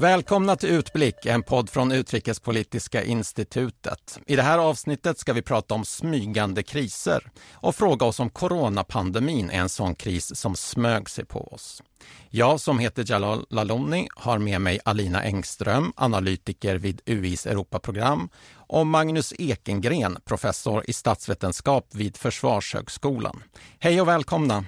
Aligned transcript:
Välkomna 0.00 0.56
till 0.56 0.68
Utblick, 0.68 1.26
en 1.26 1.42
podd 1.42 1.70
från 1.70 1.92
Utrikespolitiska 1.92 3.04
institutet. 3.04 4.20
I 4.26 4.36
det 4.36 4.42
här 4.42 4.58
avsnittet 4.58 5.18
ska 5.18 5.32
vi 5.32 5.42
prata 5.42 5.74
om 5.74 5.84
smygande 5.84 6.62
kriser 6.62 7.30
och 7.52 7.74
fråga 7.74 8.06
oss 8.06 8.20
om 8.20 8.30
coronapandemin 8.30 9.50
är 9.50 9.60
en 9.60 9.68
sån 9.68 9.94
kris 9.94 10.36
som 10.36 10.56
smög 10.56 11.10
sig 11.10 11.24
på 11.24 11.52
oss. 11.52 11.82
Jag 12.30 12.60
som 12.60 12.78
heter 12.78 13.04
Jalal 13.06 13.46
Laloni 13.50 14.08
har 14.16 14.38
med 14.38 14.60
mig 14.60 14.80
Alina 14.84 15.22
Engström, 15.22 15.92
analytiker 15.96 16.76
vid 16.76 17.00
UIs 17.06 17.46
Europaprogram 17.46 18.28
och 18.52 18.86
Magnus 18.86 19.32
Ekengren, 19.38 20.18
professor 20.24 20.84
i 20.86 20.92
statsvetenskap 20.92 21.88
vid 21.94 22.16
Försvarshögskolan. 22.16 23.42
Hej 23.78 24.00
och 24.00 24.08
välkomna! 24.08 24.64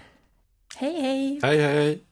Hej, 0.76 1.00
hej! 1.00 1.40
Hej, 1.42 1.60
hej! 1.60 2.11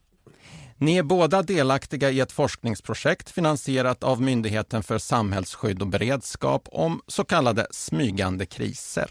Ni 0.83 0.97
är 0.97 1.03
båda 1.03 1.43
delaktiga 1.43 2.11
i 2.11 2.21
ett 2.21 2.33
forskningsprojekt 2.33 3.31
finansierat 3.31 4.05
av 4.05 4.23
Myndigheten 4.23 4.83
för 4.83 4.99
samhällsskydd 4.99 5.83
och 5.83 5.89
beredskap 5.89 6.69
om 6.73 7.01
så 7.07 7.25
kallade 7.25 7.67
smygande 7.71 8.47
kriser. 8.47 9.11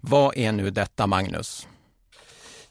Vad 0.00 0.36
är 0.36 0.52
nu 0.52 0.70
detta, 0.70 1.06
Magnus? 1.06 1.68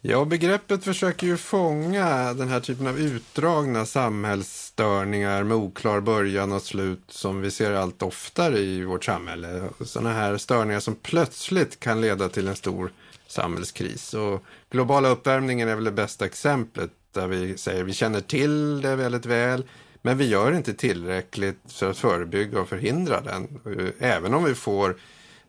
Ja, 0.01 0.25
begreppet 0.25 0.83
försöker 0.83 1.27
ju 1.27 1.37
fånga 1.37 2.33
den 2.33 2.49
här 2.49 2.59
typen 2.59 2.87
av 2.87 2.99
utdragna 2.99 3.85
samhällsstörningar 3.85 5.43
med 5.43 5.57
oklar 5.57 5.99
början 5.99 6.51
och 6.51 6.61
slut 6.61 7.03
som 7.07 7.41
vi 7.41 7.51
ser 7.51 7.73
allt 7.73 8.01
oftare 8.01 8.59
i 8.59 8.83
vårt 8.83 9.05
samhälle. 9.05 9.63
Sådana 9.85 10.13
här 10.13 10.37
störningar 10.37 10.79
som 10.79 10.95
plötsligt 10.95 11.79
kan 11.79 12.01
leda 12.01 12.29
till 12.29 12.47
en 12.47 12.55
stor 12.55 12.91
samhällskris. 13.27 14.13
Och 14.13 14.43
globala 14.71 15.09
uppvärmningen 15.09 15.69
är 15.69 15.75
väl 15.75 15.83
det 15.83 15.91
bästa 15.91 16.25
exemplet 16.25 16.91
där 17.13 17.27
vi 17.27 17.57
säger 17.57 17.83
vi 17.83 17.93
känner 17.93 18.21
till 18.21 18.81
det 18.81 18.95
väldigt 18.95 19.25
väl 19.25 19.63
men 20.01 20.17
vi 20.17 20.27
gör 20.27 20.51
inte 20.51 20.73
tillräckligt 20.73 21.59
för 21.67 21.89
att 21.89 21.97
förebygga 21.97 22.61
och 22.61 22.69
förhindra 22.69 23.21
den. 23.21 23.59
Även 23.99 24.33
om 24.33 24.43
vi 24.43 24.55
får 24.55 24.95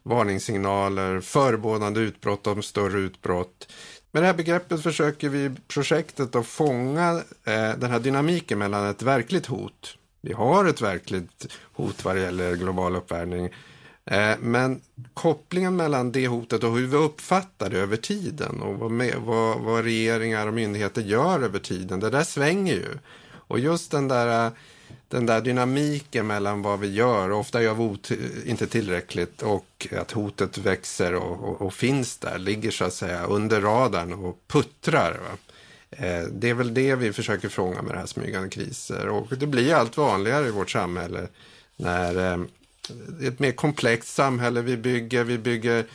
varningssignaler, 0.03 1.21
förebådande 1.21 2.01
utbrott 2.01 2.47
om 2.47 2.63
större 2.63 2.99
utbrott. 2.99 3.73
Med 4.13 4.23
det 4.23 4.27
här 4.27 4.35
begreppet 4.35 4.83
försöker 4.83 5.29
vi 5.29 5.45
i 5.45 5.51
projektet 5.69 6.35
att 6.35 6.47
fånga 6.47 7.23
eh, 7.45 7.73
den 7.79 7.91
här 7.91 8.01
dynamiken 8.01 8.59
mellan 8.59 8.87
ett 8.87 9.03
verkligt 9.03 9.47
hot. 9.47 9.97
Vi 10.21 10.33
har 10.33 10.65
ett 10.65 10.81
verkligt 10.81 11.53
hot 11.73 12.05
vad 12.05 12.17
det 12.17 12.23
gäller 12.23 12.57
global 12.57 12.97
uppvärmning 12.97 13.51
Eh, 14.05 14.37
men 14.41 14.81
kopplingen 15.15 15.77
mellan 15.77 16.13
det 16.13 16.29
hotet 16.29 16.65
och 16.65 16.77
hur 16.77 16.87
vi 16.87 16.97
uppfattar 16.97 17.71
det 17.71 17.79
över 17.79 17.97
tiden 17.97 18.61
och 18.63 18.79
vad, 18.79 18.91
med, 18.91 19.15
vad, 19.17 19.61
vad, 19.61 19.85
regeringar 19.85 20.47
och 20.47 20.55
myndigheter 20.55 21.03
gör 21.03 21.41
över 21.41 21.59
tiden, 21.59 22.01
det 22.01 22.11
där 22.11 22.25
svänger 22.25 22.75
ju. 22.75 22.89
Och 23.31 23.59
just 23.59 23.91
den 23.91 24.09
där, 24.09 24.51
den 25.09 25.27
där 25.27 25.41
dynamiken 25.41 26.27
mellan 26.27 26.63
vad 26.63 26.81
vi 26.81 26.93
gör, 26.93 27.31
ofta 27.31 27.63
gör 27.63 27.75
vi 27.75 28.51
inte 28.51 28.67
tillräckligt 28.67 29.43
och 29.43 29.89
att 29.99 30.13
hotet 30.13 30.59
växer 30.59 31.15
och, 31.15 31.49
och, 31.49 31.63
och, 31.63 31.75
finns 31.75 32.19
där, 32.19 32.39
ligger 32.39 32.71
så 32.71 32.85
att 32.85 32.95
säga 32.95 33.25
under 33.25 33.61
radarn 33.61 34.13
och 34.13 34.39
puttrar. 34.47 35.21
Va? 35.23 35.39
Eh, 35.91 36.25
det 36.33 36.51
är 36.51 36.55
väl 36.55 36.75
det 36.75 36.95
vi 36.95 37.13
försöker 37.13 37.49
fånga 37.49 37.83
med 37.83 37.95
det 37.95 37.99
här 37.99 38.07
smygande 38.07 38.49
kriser 38.49 39.09
och 39.09 39.39
det 39.39 39.47
blir 39.47 39.75
allt 39.75 39.97
vanligare 39.97 40.49
i 40.49 40.51
vårt 40.51 40.71
samhälle 40.71 41.29
när 41.77 42.33
eh, 42.33 42.45
ett 43.23 43.39
mer 43.39 43.53
komplext 43.53 44.15
samhälle 44.15 44.63
vi 44.63 44.77
bygger. 44.77 45.25
Vi 45.25 45.39
bygger, 45.39 45.87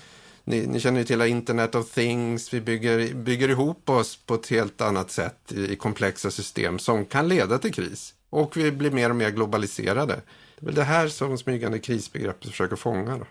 ni, 0.44 0.68
ni 0.68 0.80
känner 0.80 1.00
ju 1.00 1.06
till 1.06 1.22
Internet 1.22 1.76
of 1.76 1.92
Things. 1.92 2.54
Vi 2.54 2.62
bygger, 2.62 3.14
bygger 3.14 3.50
ihop 3.50 3.90
oss 3.90 4.16
på 4.26 4.36
ett 4.36 4.48
helt 4.48 4.82
annat 4.82 5.12
sätt 5.12 5.52
i, 5.52 5.74
i 5.74 5.76
komplexa 5.76 6.32
system 6.32 6.80
som 6.80 7.06
kan 7.06 7.28
leda 7.28 7.58
till 7.58 7.74
kris. 7.74 8.14
Och 8.30 8.58
vi 8.58 8.72
blir 8.72 8.92
mer 8.92 9.10
och 9.10 9.16
mer 9.16 9.30
globaliserade. 9.30 10.22
Det 10.60 10.64
är 10.64 10.66
väl 10.66 10.76
det 10.76 10.84
här 10.84 11.08
som 11.08 11.38
smygande 11.38 11.80
krisbegreppet 11.80 12.52
försöker 12.52 12.76
fånga. 12.76 13.18
Då. 13.18 13.26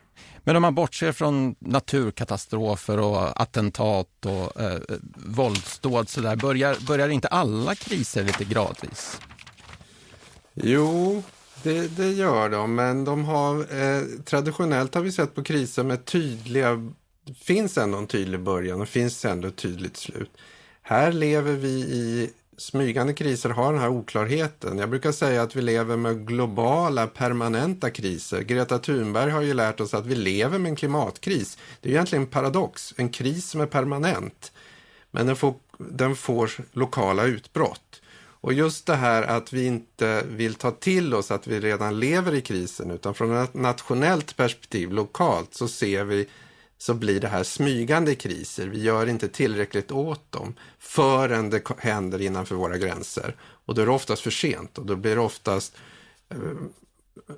Men 0.44 0.56
om 0.56 0.62
man 0.62 0.74
bortser 0.74 1.12
från 1.12 1.54
naturkatastrofer 1.58 2.98
och 2.98 3.40
attentat 3.40 4.26
och 4.26 4.60
eh, 4.60 4.80
våldsdåd 5.14 6.08
så 6.08 6.20
där, 6.20 6.36
börjar, 6.36 6.76
börjar 6.86 7.08
inte 7.08 7.28
alla 7.28 7.74
kriser 7.74 8.24
lite 8.24 8.44
gradvis? 8.44 9.20
Jo, 10.54 11.22
det, 11.62 11.96
det, 11.96 12.10
gör 12.12 12.48
de, 12.48 12.74
men 12.74 13.04
de 13.04 13.24
har 13.24 13.58
eh, 13.58 14.02
traditionellt 14.24 14.94
har 14.94 15.02
vi 15.02 15.12
sett 15.12 15.34
på 15.34 15.42
kriser 15.42 15.82
med 15.82 16.04
tydliga, 16.04 16.92
det 17.24 17.34
finns 17.34 17.78
ändå 17.78 17.98
en 17.98 18.06
tydlig 18.06 18.40
början 18.40 18.80
och 18.80 18.88
finns 18.88 19.24
ändå 19.24 19.48
ett 19.48 19.56
tydligt 19.56 19.96
slut. 19.96 20.30
Här 20.82 21.12
lever 21.12 21.52
vi 21.52 21.68
i 21.70 22.30
smygande 22.56 23.14
kriser 23.14 23.50
har 23.50 23.72
den 23.72 23.82
här 23.82 23.88
oklarheten. 23.88 24.78
Jag 24.78 24.90
brukar 24.90 25.12
säga 25.12 25.42
att 25.42 25.56
vi 25.56 25.62
lever 25.62 25.96
med 25.96 26.26
globala 26.26 27.06
permanenta 27.06 27.90
kriser. 27.90 28.40
Greta 28.40 28.78
Thunberg 28.78 29.30
har 29.30 29.42
ju 29.42 29.54
lärt 29.54 29.80
oss 29.80 29.94
att 29.94 30.06
vi 30.06 30.14
lever 30.14 30.58
med 30.58 30.70
en 30.70 30.76
klimatkris. 30.76 31.58
Det 31.80 31.88
är 31.88 31.92
egentligen 31.92 32.22
en 32.22 32.30
paradox, 32.30 32.94
en 32.96 33.08
kris 33.08 33.50
som 33.50 33.60
är 33.60 33.66
permanent. 33.66 34.52
Men 35.10 35.26
den 35.26 35.36
får, 35.36 35.54
den 35.78 36.16
får 36.16 36.50
lokala 36.72 37.24
utbrott. 37.24 37.85
Och 38.46 38.52
just 38.52 38.86
det 38.86 38.96
här 38.96 39.22
att 39.22 39.52
vi 39.52 39.66
inte 39.66 40.22
vill 40.28 40.54
ta 40.54 40.70
till 40.70 41.14
oss 41.14 41.30
att 41.30 41.46
vi 41.46 41.60
redan 41.60 42.00
lever 42.00 42.34
i 42.34 42.40
krisen 42.40 42.90
utan 42.90 43.14
från 43.14 43.36
ett 43.36 43.54
nationellt 43.54 44.36
perspektiv, 44.36 44.92
lokalt, 44.92 45.54
så 45.54 45.68
ser 45.68 46.04
vi 46.04 46.28
så 46.78 46.94
blir 46.94 47.20
det 47.20 47.28
här 47.28 47.42
smygande 47.42 48.14
kriser. 48.14 48.66
Vi 48.66 48.82
gör 48.82 49.06
inte 49.06 49.28
tillräckligt 49.28 49.92
åt 49.92 50.32
dem 50.32 50.54
förrän 50.78 51.50
det 51.50 51.62
händer 51.78 52.20
innanför 52.20 52.54
våra 52.54 52.78
gränser. 52.78 53.36
Och 53.40 53.74
då 53.74 53.82
är 53.82 53.86
det 53.86 53.92
oftast 53.92 54.22
för 54.22 54.30
sent 54.30 54.78
och 54.78 54.86
då 54.86 54.96
blir 54.96 55.14
det 55.14 55.20
oftast 55.20 55.76
eh, 56.28 56.38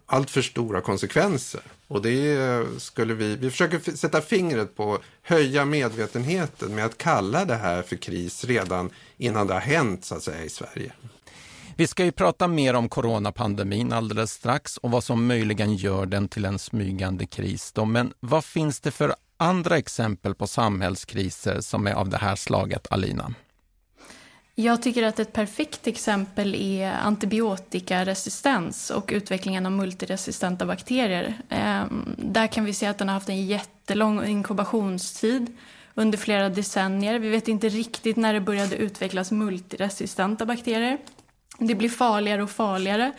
allt 0.06 0.31
för 0.31 0.43
stora 0.43 0.81
konsekvenser. 0.81 1.61
Och 1.89 2.03
det 2.03 2.65
skulle 2.78 3.15
vi, 3.15 3.37
vi 3.37 3.50
försöker 3.50 3.97
sätta 3.97 4.21
fingret 4.21 4.77
på, 4.77 4.99
höja 5.22 5.65
medvetenheten 5.65 6.75
med 6.75 6.84
att 6.84 6.99
kalla 6.99 7.44
det 7.44 7.55
här 7.55 7.83
för 7.83 7.97
kris 7.97 8.44
redan 8.44 8.91
innan 9.17 9.47
det 9.47 9.55
har 9.55 9.61
hänt 9.61 10.05
så 10.05 10.15
att 10.15 10.22
säga 10.22 10.44
i 10.44 10.49
Sverige. 10.49 10.93
Vi 11.77 11.87
ska 11.87 12.05
ju 12.05 12.12
prata 12.12 12.49
mer 12.49 12.75
om 12.75 12.88
coronapandemin 12.88 13.93
alldeles 13.93 14.33
strax 14.33 14.77
och 14.77 14.91
vad 14.91 15.05
som 15.05 15.27
möjligen 15.27 15.75
gör 15.75 16.06
den 16.06 16.28
till 16.28 16.44
en 16.44 16.59
smygande 16.59 17.27
kris. 17.27 17.72
Då. 17.72 17.84
Men 17.84 18.12
vad 18.21 18.44
finns 18.44 18.81
det 18.81 18.91
för 18.91 19.15
andra 19.37 19.78
exempel 19.78 20.34
på 20.34 20.47
samhällskriser 20.47 21.61
som 21.61 21.87
är 21.87 21.93
av 21.93 22.09
det 22.09 22.17
här 22.17 22.37
slaget, 22.37 22.87
Alina? 22.91 23.34
Jag 24.61 24.83
tycker 24.83 25.03
att 25.03 25.19
ett 25.19 25.33
perfekt 25.33 25.87
exempel 25.87 26.55
är 26.55 26.93
antibiotikaresistens 26.93 28.91
och 28.91 29.11
utvecklingen 29.13 29.67
av 29.67 29.73
multiresistenta 29.73 30.67
bakterier. 30.67 31.35
Ehm, 31.49 32.15
där 32.19 32.47
kan 32.47 32.65
vi 32.65 32.75
se 32.75 32.87
att 32.87 32.99
den 32.99 33.09
har 33.09 33.15
haft 33.15 33.29
en 33.29 33.47
jättelång 33.47 34.25
inkubationstid 34.25 35.57
under 35.95 36.19
flera 36.19 36.49
decennier. 36.49 37.19
Vi 37.19 37.29
vet 37.29 37.49
inte 37.49 37.69
riktigt 37.69 38.17
när 38.17 38.35
det 38.35 38.41
började 38.41 38.77
utvecklas 38.77 39.31
multiresistenta 39.31 40.47
bakterier. 40.47 40.99
Det 41.59 41.75
blir 41.75 41.89
farligare 41.89 42.43
och 42.43 42.51
farligare. 42.51 43.13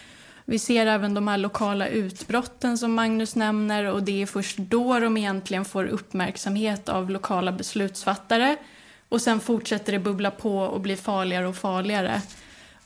Vi 0.46 0.60
ser 0.60 0.86
även 0.86 1.14
de 1.14 1.28
här 1.28 1.38
lokala 1.38 1.88
utbrotten 1.88 2.78
som 2.78 2.94
Magnus 2.94 3.36
nämner 3.36 3.86
och 3.86 4.04
det 4.04 4.22
är 4.22 4.26
först 4.26 4.58
då 4.58 5.00
de 5.00 5.18
egentligen 5.18 5.66
får 5.66 5.86
uppmärksamhet 5.86 6.90
av 6.90 7.10
lokala 7.10 7.52
beslutsfattare 7.52 8.58
och 9.10 9.22
sen 9.22 9.40
fortsätter 9.40 9.92
det 9.92 10.00
bubbla 10.00 10.32
på 10.32 10.60
och 10.60 10.82
bli 10.82 10.96
farligare 10.96 11.48
och 11.48 11.56
farligare. 11.56 12.22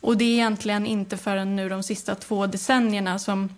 Och 0.02 0.18
det 0.18 0.24
är 0.24 0.34
egentligen 0.34 0.86
inte 0.86 1.18
förrän 1.18 1.56
nu 1.56 1.70
de 1.70 1.84
sista 1.84 2.16
två 2.16 2.48
decennierna 2.48 3.20
som 3.20 3.50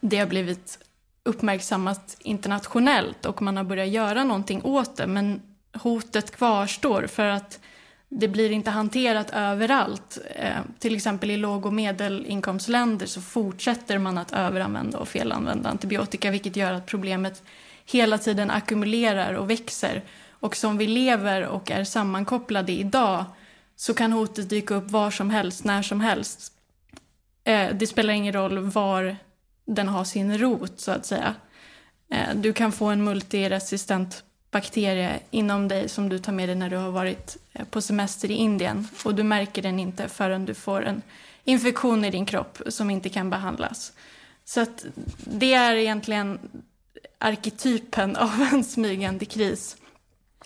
det 0.00 0.18
har 0.18 0.26
blivit 0.26 0.78
uppmärksammat 1.22 2.16
internationellt 2.18 3.26
och 3.26 3.42
man 3.42 3.56
har 3.56 3.64
börjat 3.64 3.88
göra 3.88 4.24
någonting 4.24 4.62
åt 4.64 4.96
det. 4.96 5.06
Men 5.06 5.42
hotet 5.72 6.30
kvarstår 6.30 7.06
för 7.06 7.24
att 7.24 7.60
det 8.08 8.28
blir 8.28 8.50
inte 8.50 8.70
hanterat 8.70 9.30
överallt. 9.30 10.18
Eh, 10.34 10.56
till 10.78 10.96
exempel 10.96 11.30
i 11.30 11.36
låg 11.36 11.66
och 11.66 11.72
medelinkomstländer 11.72 13.06
så 13.06 13.20
fortsätter 13.20 13.98
man 13.98 14.18
att 14.18 14.32
överanvända 14.32 14.98
och 14.98 15.08
felanvända 15.08 15.68
antibiotika 15.68 16.30
vilket 16.30 16.56
gör 16.56 16.72
att 16.72 16.86
problemet 16.86 17.42
hela 17.86 18.18
tiden 18.18 18.50
ackumulerar 18.50 19.34
och 19.34 19.50
växer. 19.50 20.02
Och 20.40 20.56
som 20.56 20.78
vi 20.78 20.86
lever 20.86 21.46
och 21.46 21.70
är 21.70 21.84
sammankopplade 21.84 22.72
idag 22.72 23.24
så 23.76 23.94
kan 23.94 24.12
hotet 24.12 24.50
dyka 24.50 24.74
upp 24.74 24.90
var 24.90 25.10
som 25.10 25.30
helst, 25.30 25.64
när 25.64 25.82
som 25.82 26.00
helst. 26.00 26.52
Eh, 27.44 27.74
det 27.74 27.86
spelar 27.86 28.14
ingen 28.14 28.32
roll 28.32 28.58
var 28.58 29.16
den 29.64 29.88
har 29.88 30.04
sin 30.04 30.38
rot, 30.38 30.80
så 30.80 30.90
att 30.90 31.06
säga. 31.06 31.34
Eh, 32.10 32.34
du 32.34 32.52
kan 32.52 32.72
få 32.72 32.86
en 32.86 33.04
multiresistent 33.04 34.22
bakterie 34.50 35.20
inom 35.30 35.68
dig 35.68 35.88
som 35.88 36.08
du 36.08 36.18
tar 36.18 36.32
med 36.32 36.48
dig 36.48 36.56
när 36.56 36.70
du 36.70 36.76
har 36.76 36.90
varit 36.90 37.36
eh, 37.52 37.64
på 37.64 37.80
semester 37.80 38.30
i 38.30 38.34
Indien 38.34 38.88
och 39.04 39.14
du 39.14 39.22
märker 39.22 39.62
den 39.62 39.78
inte 39.78 40.08
förrän 40.08 40.44
du 40.44 40.54
får 40.54 40.84
en 40.84 41.02
infektion 41.44 42.04
i 42.04 42.10
din 42.10 42.26
kropp 42.26 42.62
som 42.66 42.90
inte 42.90 43.08
kan 43.08 43.30
behandlas. 43.30 43.92
Så 44.44 44.60
att 44.60 44.86
det 45.18 45.54
är 45.54 45.74
egentligen 45.74 46.38
arketypen 47.18 48.16
av 48.16 48.48
en 48.52 48.64
smygande 48.64 49.24
kris. 49.24 49.76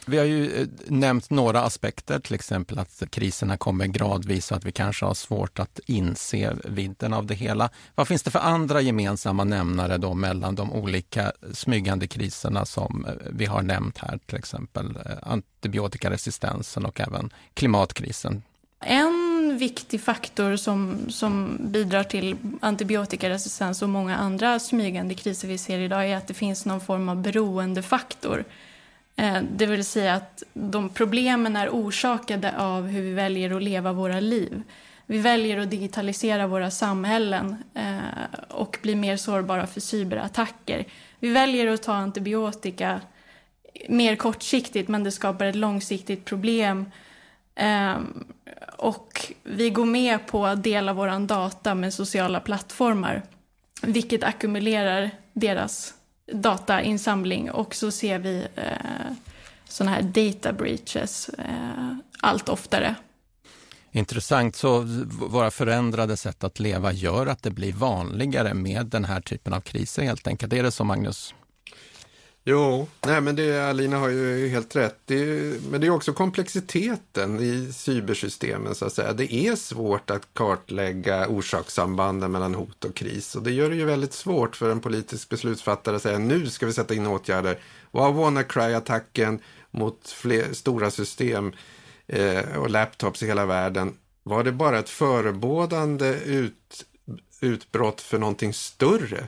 Vi 0.06 0.18
har 0.18 0.24
ju 0.24 0.62
eh, 0.62 0.68
nämnt 0.86 1.30
några 1.30 1.62
aspekter, 1.62 2.18
till 2.18 2.34
exempel 2.34 2.78
att 2.78 3.02
kriserna 3.10 3.56
kommer 3.56 3.86
gradvis 3.86 4.50
och 4.50 4.56
att 4.56 4.64
vi 4.64 4.72
kanske 4.72 5.04
har 5.04 5.14
svårt 5.14 5.58
att 5.58 5.80
inse 5.86 6.56
vidden 6.64 7.12
av 7.12 7.26
det 7.26 7.34
hela. 7.34 7.70
Vad 7.94 8.08
finns 8.08 8.22
det 8.22 8.30
för 8.30 8.38
andra 8.38 8.80
gemensamma 8.80 9.44
nämnare 9.44 9.98
då 9.98 10.14
mellan 10.14 10.54
de 10.54 10.72
olika 10.72 11.32
smygande 11.52 12.06
kriserna 12.06 12.64
som 12.64 13.06
eh, 13.08 13.12
vi 13.30 13.46
har 13.46 13.62
nämnt 13.62 13.98
här, 13.98 14.18
till 14.26 14.38
exempel 14.38 14.96
eh, 15.06 15.12
antibiotikaresistensen 15.22 16.86
och 16.86 17.00
även 17.00 17.30
klimatkrisen? 17.54 18.42
En 18.84 19.56
viktig 19.58 20.00
faktor 20.00 20.56
som, 20.56 20.96
som 21.08 21.58
bidrar 21.60 22.04
till 22.04 22.36
antibiotikaresistens 22.60 23.82
och 23.82 23.88
många 23.88 24.16
andra 24.16 24.58
smygande 24.58 25.14
kriser 25.14 25.48
vi 25.48 25.58
ser 25.58 25.78
idag 25.78 26.08
är 26.08 26.16
att 26.16 26.28
det 26.28 26.34
finns 26.34 26.66
någon 26.66 26.80
form 26.80 27.08
av 27.08 27.22
beroendefaktor 27.22 28.44
Eh, 29.16 29.42
det 29.56 29.66
vill 29.66 29.84
säga 29.84 30.14
att 30.14 30.42
de 30.52 30.88
problemen 30.88 31.56
är 31.56 31.68
orsakade 31.68 32.58
av 32.58 32.86
hur 32.86 33.02
vi 33.02 33.12
väljer 33.12 33.56
att 33.56 33.62
leva 33.62 33.92
våra 33.92 34.20
liv. 34.20 34.62
Vi 35.06 35.18
väljer 35.18 35.58
att 35.58 35.70
digitalisera 35.70 36.46
våra 36.46 36.70
samhällen 36.70 37.56
eh, 37.74 38.48
och 38.48 38.78
bli 38.82 38.94
mer 38.94 39.16
sårbara 39.16 39.66
för 39.66 39.80
cyberattacker. 39.80 40.84
Vi 41.18 41.32
väljer 41.32 41.66
att 41.66 41.82
ta 41.82 41.92
antibiotika 41.92 43.00
mer 43.88 44.16
kortsiktigt 44.16 44.88
men 44.88 45.04
det 45.04 45.10
skapar 45.10 45.44
ett 45.44 45.56
långsiktigt 45.56 46.24
problem. 46.24 46.90
Ehm, 47.54 48.24
och 48.78 49.32
vi 49.42 49.70
går 49.70 49.84
med 49.84 50.26
på 50.26 50.46
att 50.46 50.62
dela 50.62 50.92
vår 50.92 51.26
data 51.26 51.74
med 51.74 51.94
sociala 51.94 52.40
plattformar 52.40 53.22
vilket 53.82 54.24
ackumulerar 54.24 55.10
deras 55.32 55.94
datainsamling 56.32 57.50
och 57.50 57.74
så 57.74 57.90
ser 57.90 58.18
vi 58.18 58.46
eh, 58.54 59.12
sådana 59.68 59.96
här 59.96 60.02
data 60.02 60.52
breaches 60.52 61.28
eh, 61.28 61.96
allt 62.20 62.48
oftare. 62.48 62.94
Intressant, 63.94 64.56
så 64.56 64.80
våra 65.28 65.50
förändrade 65.50 66.16
sätt 66.16 66.44
att 66.44 66.60
leva 66.60 66.92
gör 66.92 67.26
att 67.26 67.42
det 67.42 67.50
blir 67.50 67.72
vanligare 67.72 68.54
med 68.54 68.86
den 68.86 69.04
här 69.04 69.20
typen 69.20 69.52
av 69.52 69.60
kriser 69.60 70.02
helt 70.02 70.26
enkelt. 70.26 70.52
Är 70.52 70.62
det 70.62 70.70
så 70.70 70.84
Magnus? 70.84 71.34
Jo, 72.44 72.88
nej 73.06 73.20
men 73.20 73.36
det, 73.36 73.68
Alina 73.68 73.98
har 73.98 74.08
ju 74.08 74.48
helt 74.48 74.76
rätt. 74.76 74.98
Det, 75.04 75.24
men 75.70 75.80
det 75.80 75.86
är 75.86 75.90
också 75.90 76.12
komplexiteten 76.12 77.40
i 77.40 77.72
cybersystemen 77.72 78.74
så 78.74 78.84
att 78.84 78.92
säga. 78.92 79.12
Det 79.12 79.34
är 79.34 79.56
svårt 79.56 80.10
att 80.10 80.34
kartlägga 80.34 81.28
orsakssambanden 81.28 82.32
mellan 82.32 82.54
hot 82.54 82.84
och 82.84 82.94
kris 82.94 83.34
och 83.34 83.42
det 83.42 83.50
gör 83.50 83.70
det 83.70 83.76
ju 83.76 83.84
väldigt 83.84 84.12
svårt 84.12 84.56
för 84.56 84.70
en 84.70 84.80
politisk 84.80 85.28
beslutsfattare 85.28 85.96
att 85.96 86.02
säga 86.02 86.18
nu 86.18 86.46
ska 86.46 86.66
vi 86.66 86.72
sätta 86.72 86.94
in 86.94 87.06
åtgärder. 87.06 87.58
Var 87.90 88.12
WannaCry-attacken 88.12 89.38
mot 89.70 90.08
fler, 90.08 90.52
stora 90.52 90.90
system 90.90 91.52
eh, 92.06 92.56
och 92.58 92.70
laptops 92.70 93.22
i 93.22 93.26
hela 93.26 93.46
världen, 93.46 93.94
var 94.22 94.44
det 94.44 94.52
bara 94.52 94.78
ett 94.78 94.88
förebådande 94.88 96.18
ut, 96.24 96.86
utbrott 97.40 98.00
för 98.00 98.18
någonting 98.18 98.54
större? 98.54 99.26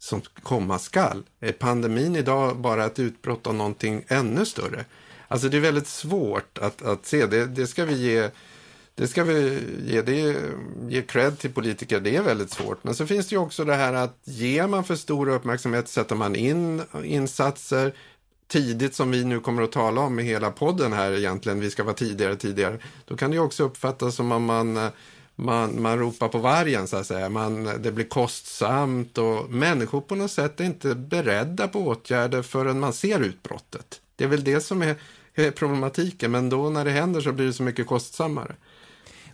Som 0.00 0.22
komma 0.42 0.78
skall. 0.78 1.22
Är 1.40 1.52
pandemin 1.52 2.16
idag 2.16 2.56
bara 2.56 2.86
ett 2.86 2.98
utbrott 2.98 3.46
av 3.46 3.54
någonting 3.54 4.04
ännu 4.08 4.46
större? 4.46 4.84
Alltså 5.28 5.48
det 5.48 5.56
är 5.56 5.60
väldigt 5.60 5.86
svårt 5.86 6.58
att, 6.58 6.82
att 6.82 7.06
se. 7.06 7.26
Det, 7.26 7.46
det 7.46 7.66
ska 7.66 7.84
vi 7.84 7.94
ge 7.94 8.30
det 8.94 9.08
ska 9.08 9.24
vi 9.24 9.58
ge, 9.86 10.02
det, 10.02 10.36
ge 10.88 11.02
cred 11.02 11.38
till 11.38 11.52
politiker, 11.52 12.00
det 12.00 12.16
är 12.16 12.22
väldigt 12.22 12.50
svårt. 12.50 12.84
Men 12.84 12.94
så 12.94 13.06
finns 13.06 13.28
det 13.28 13.34
ju 13.34 13.40
också 13.40 13.64
det 13.64 13.74
här 13.74 13.92
att 13.92 14.18
ger 14.24 14.66
man 14.66 14.84
för 14.84 14.96
stor 14.96 15.28
uppmärksamhet 15.28 15.88
sätter 15.88 16.16
man 16.16 16.36
in 16.36 16.82
insatser 17.04 17.94
tidigt 18.48 18.94
som 18.94 19.10
vi 19.10 19.24
nu 19.24 19.40
kommer 19.40 19.62
att 19.62 19.72
tala 19.72 20.00
om 20.00 20.18
i 20.18 20.22
hela 20.22 20.50
podden 20.50 20.92
här 20.92 21.12
egentligen, 21.12 21.60
vi 21.60 21.70
ska 21.70 21.84
vara 21.84 21.94
tidigare 21.94 22.36
tidigare. 22.36 22.78
Då 23.04 23.16
kan 23.16 23.30
det 23.30 23.34
ju 23.34 23.42
också 23.42 23.64
uppfattas 23.64 24.14
som 24.14 24.32
om 24.32 24.44
man 24.44 24.90
man, 25.44 25.82
man 25.82 25.98
ropar 25.98 26.28
på 26.28 26.38
vargen 26.38 26.88
så 26.88 26.96
att 26.96 27.06
säga. 27.06 27.28
Man, 27.28 27.64
det 27.82 27.92
blir 27.92 28.04
kostsamt 28.04 29.18
och 29.18 29.50
människor 29.50 30.00
på 30.00 30.14
något 30.14 30.30
sätt 30.30 30.60
är 30.60 30.64
inte 30.64 30.94
beredda 30.94 31.68
på 31.68 31.78
åtgärder 31.86 32.42
förrän 32.42 32.80
man 32.80 32.92
ser 32.92 33.20
utbrottet. 33.20 34.00
Det 34.16 34.24
är 34.24 34.28
väl 34.28 34.44
det 34.44 34.60
som 34.60 34.82
är, 34.82 34.96
är 35.34 35.50
problematiken, 35.50 36.30
men 36.30 36.48
då 36.50 36.70
när 36.70 36.84
det 36.84 36.90
händer 36.90 37.20
så 37.20 37.32
blir 37.32 37.46
det 37.46 37.52
så 37.52 37.62
mycket 37.62 37.86
kostsammare. 37.86 38.54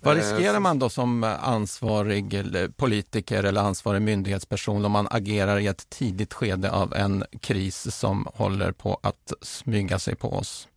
Vad 0.00 0.16
riskerar 0.16 0.60
man 0.60 0.78
då 0.78 0.88
som 0.88 1.24
ansvarig 1.24 2.44
politiker 2.76 3.44
eller 3.44 3.60
ansvarig 3.60 4.02
myndighetsperson 4.02 4.84
om 4.84 4.92
man 4.92 5.08
agerar 5.10 5.58
i 5.58 5.66
ett 5.66 5.90
tidigt 5.90 6.34
skede 6.34 6.70
av 6.70 6.94
en 6.94 7.24
kris 7.40 7.96
som 7.96 8.28
håller 8.34 8.72
på 8.72 9.00
att 9.02 9.32
smyga 9.42 9.98
sig 9.98 10.14
på 10.16 10.32
oss? 10.32 10.68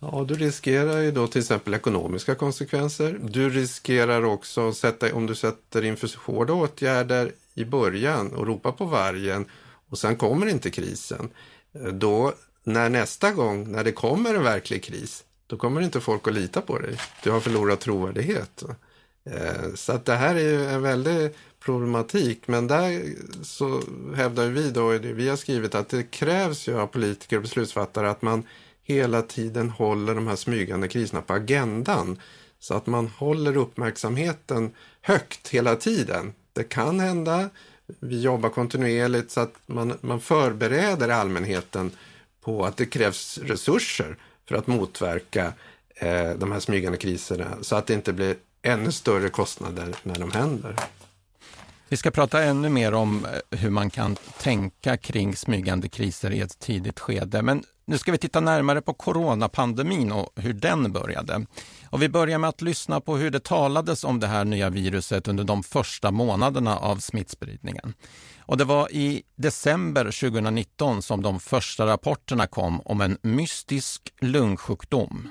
Ja, 0.00 0.24
du 0.28 0.34
riskerar 0.34 1.00
ju 1.00 1.10
då 1.10 1.26
till 1.26 1.40
exempel 1.40 1.74
ekonomiska 1.74 2.34
konsekvenser. 2.34 3.20
Du 3.22 3.50
riskerar 3.50 4.24
också, 4.24 4.72
sätta, 4.72 5.14
om 5.14 5.26
du 5.26 5.34
sätter 5.34 5.84
in 5.84 5.96
för 5.96 6.10
hårda 6.18 6.52
åtgärder 6.52 7.32
i 7.54 7.64
början 7.64 8.32
och 8.32 8.46
ropar 8.46 8.72
på 8.72 8.84
vargen 8.84 9.46
och 9.88 9.98
sen 9.98 10.16
kommer 10.16 10.46
inte 10.46 10.70
krisen. 10.70 11.30
Eh, 11.72 11.92
då, 11.92 12.32
när 12.64 12.88
nästa 12.88 13.32
gång, 13.32 13.72
när 13.72 13.84
det 13.84 13.92
kommer 13.92 14.34
en 14.34 14.42
verklig 14.42 14.84
kris, 14.84 15.24
då 15.46 15.56
kommer 15.56 15.80
inte 15.80 16.00
folk 16.00 16.28
att 16.28 16.34
lita 16.34 16.60
på 16.60 16.78
dig. 16.78 16.96
Du 17.22 17.30
har 17.30 17.40
förlorat 17.40 17.80
trovärdighet. 17.80 18.64
Eh, 19.24 19.74
så 19.74 19.92
att 19.92 20.04
det 20.04 20.14
här 20.14 20.34
är 20.34 20.40
ju 20.40 20.66
en 20.66 20.82
väldig 20.82 21.30
problematik. 21.60 22.48
Men 22.48 22.66
där 22.66 23.02
så 23.42 23.82
hävdar 24.14 24.46
vi 24.46 24.70
då, 24.70 24.88
vi 24.88 25.28
har 25.28 25.36
skrivit 25.36 25.74
att 25.74 25.88
det 25.88 26.10
krävs 26.10 26.68
ju 26.68 26.80
av 26.80 26.86
politiker 26.86 27.36
och 27.36 27.42
beslutsfattare 27.42 28.10
att 28.10 28.22
man 28.22 28.42
hela 28.88 29.22
tiden 29.22 29.70
håller 29.70 30.14
de 30.14 30.26
här 30.26 30.36
smygande 30.36 30.88
kriserna 30.88 31.22
på 31.22 31.32
agendan. 31.32 32.20
Så 32.58 32.74
att 32.74 32.86
man 32.86 33.06
håller 33.06 33.56
uppmärksamheten 33.56 34.70
högt 35.00 35.48
hela 35.48 35.76
tiden. 35.76 36.32
Det 36.52 36.64
kan 36.64 37.00
hända, 37.00 37.50
vi 38.00 38.20
jobbar 38.20 38.48
kontinuerligt 38.48 39.30
så 39.30 39.40
att 39.40 39.54
man, 39.66 39.98
man 40.00 40.20
förbereder 40.20 41.08
allmänheten 41.08 41.90
på 42.40 42.64
att 42.64 42.76
det 42.76 42.86
krävs 42.86 43.38
resurser 43.38 44.16
för 44.48 44.54
att 44.54 44.66
motverka 44.66 45.52
eh, 45.94 46.30
de 46.30 46.52
här 46.52 46.60
smygande 46.60 46.98
kriserna 46.98 47.58
så 47.62 47.76
att 47.76 47.86
det 47.86 47.94
inte 47.94 48.12
blir 48.12 48.36
ännu 48.62 48.92
större 48.92 49.28
kostnader 49.28 49.94
när 50.02 50.18
de 50.18 50.32
händer. 50.32 50.76
Vi 51.90 51.96
ska 51.96 52.10
prata 52.10 52.42
ännu 52.42 52.68
mer 52.68 52.94
om 52.94 53.24
eh, 53.24 53.58
hur 53.58 53.70
man 53.70 53.90
kan 53.90 54.16
tänka 54.38 54.96
kring 54.96 55.36
smygande 55.36 55.88
kriser 55.88 56.30
i 56.30 56.40
ett 56.40 56.58
tidigt 56.58 57.00
skede. 57.00 57.42
Men 57.42 57.62
nu 57.86 57.98
ska 57.98 58.12
vi 58.12 58.18
titta 58.18 58.40
närmare 58.40 58.82
på 58.82 58.94
coronapandemin 58.94 60.12
och 60.12 60.32
hur 60.36 60.52
den 60.52 60.92
började. 60.92 61.46
Och 61.90 62.02
vi 62.02 62.08
börjar 62.08 62.38
med 62.38 62.48
att 62.48 62.62
lyssna 62.62 63.00
på 63.00 63.16
hur 63.16 63.30
det 63.30 63.44
talades 63.44 64.04
om 64.04 64.20
det 64.20 64.26
här 64.26 64.44
nya 64.44 64.70
viruset 64.70 65.28
under 65.28 65.44
de 65.44 65.62
första 65.62 66.10
månaderna 66.10 66.78
av 66.78 66.96
smittspridningen. 66.96 67.94
Och 68.40 68.56
det 68.56 68.64
var 68.64 68.92
i 68.92 69.22
december 69.36 70.04
2019 70.04 71.02
som 71.02 71.22
de 71.22 71.40
första 71.40 71.86
rapporterna 71.86 72.46
kom 72.46 72.80
om 72.80 73.00
en 73.00 73.18
mystisk 73.22 74.12
lungsjukdom. 74.20 75.28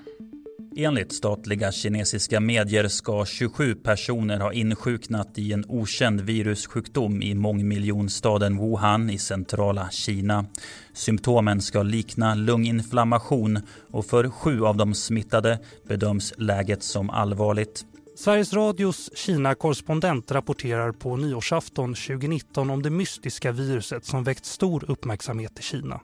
Enligt 0.79 1.11
statliga 1.11 1.71
kinesiska 1.71 2.39
medier 2.39 2.87
ska 2.87 3.25
27 3.25 3.75
personer 3.75 4.39
ha 4.39 4.53
insjuknat 4.53 5.37
i 5.37 5.53
en 5.53 5.65
okänd 5.67 6.21
virussjukdom 6.21 7.21
i 7.21 7.35
mångmiljonstaden 7.35 8.57
Wuhan 8.57 9.09
i 9.09 9.17
centrala 9.17 9.89
Kina. 9.91 10.45
Symptomen 10.93 11.61
ska 11.61 11.83
likna 11.83 12.35
lunginflammation 12.35 13.59
och 13.91 14.05
för 14.05 14.29
sju 14.29 14.65
av 14.65 14.77
de 14.77 14.93
smittade 14.93 15.59
bedöms 15.87 16.33
läget 16.37 16.83
som 16.83 17.09
allvarligt. 17.09 17.85
Sveriges 18.15 18.53
Radios 18.53 19.09
Kina-korrespondent 19.15 20.31
rapporterar 20.31 20.91
på 20.91 21.17
nyårsafton 21.17 21.93
2019 21.93 22.69
om 22.69 22.83
det 22.83 22.89
mystiska 22.89 23.51
viruset 23.51 24.05
som 24.05 24.23
väckt 24.23 24.45
stor 24.45 24.91
uppmärksamhet 24.91 25.59
i 25.59 25.61
Kina 25.61 26.01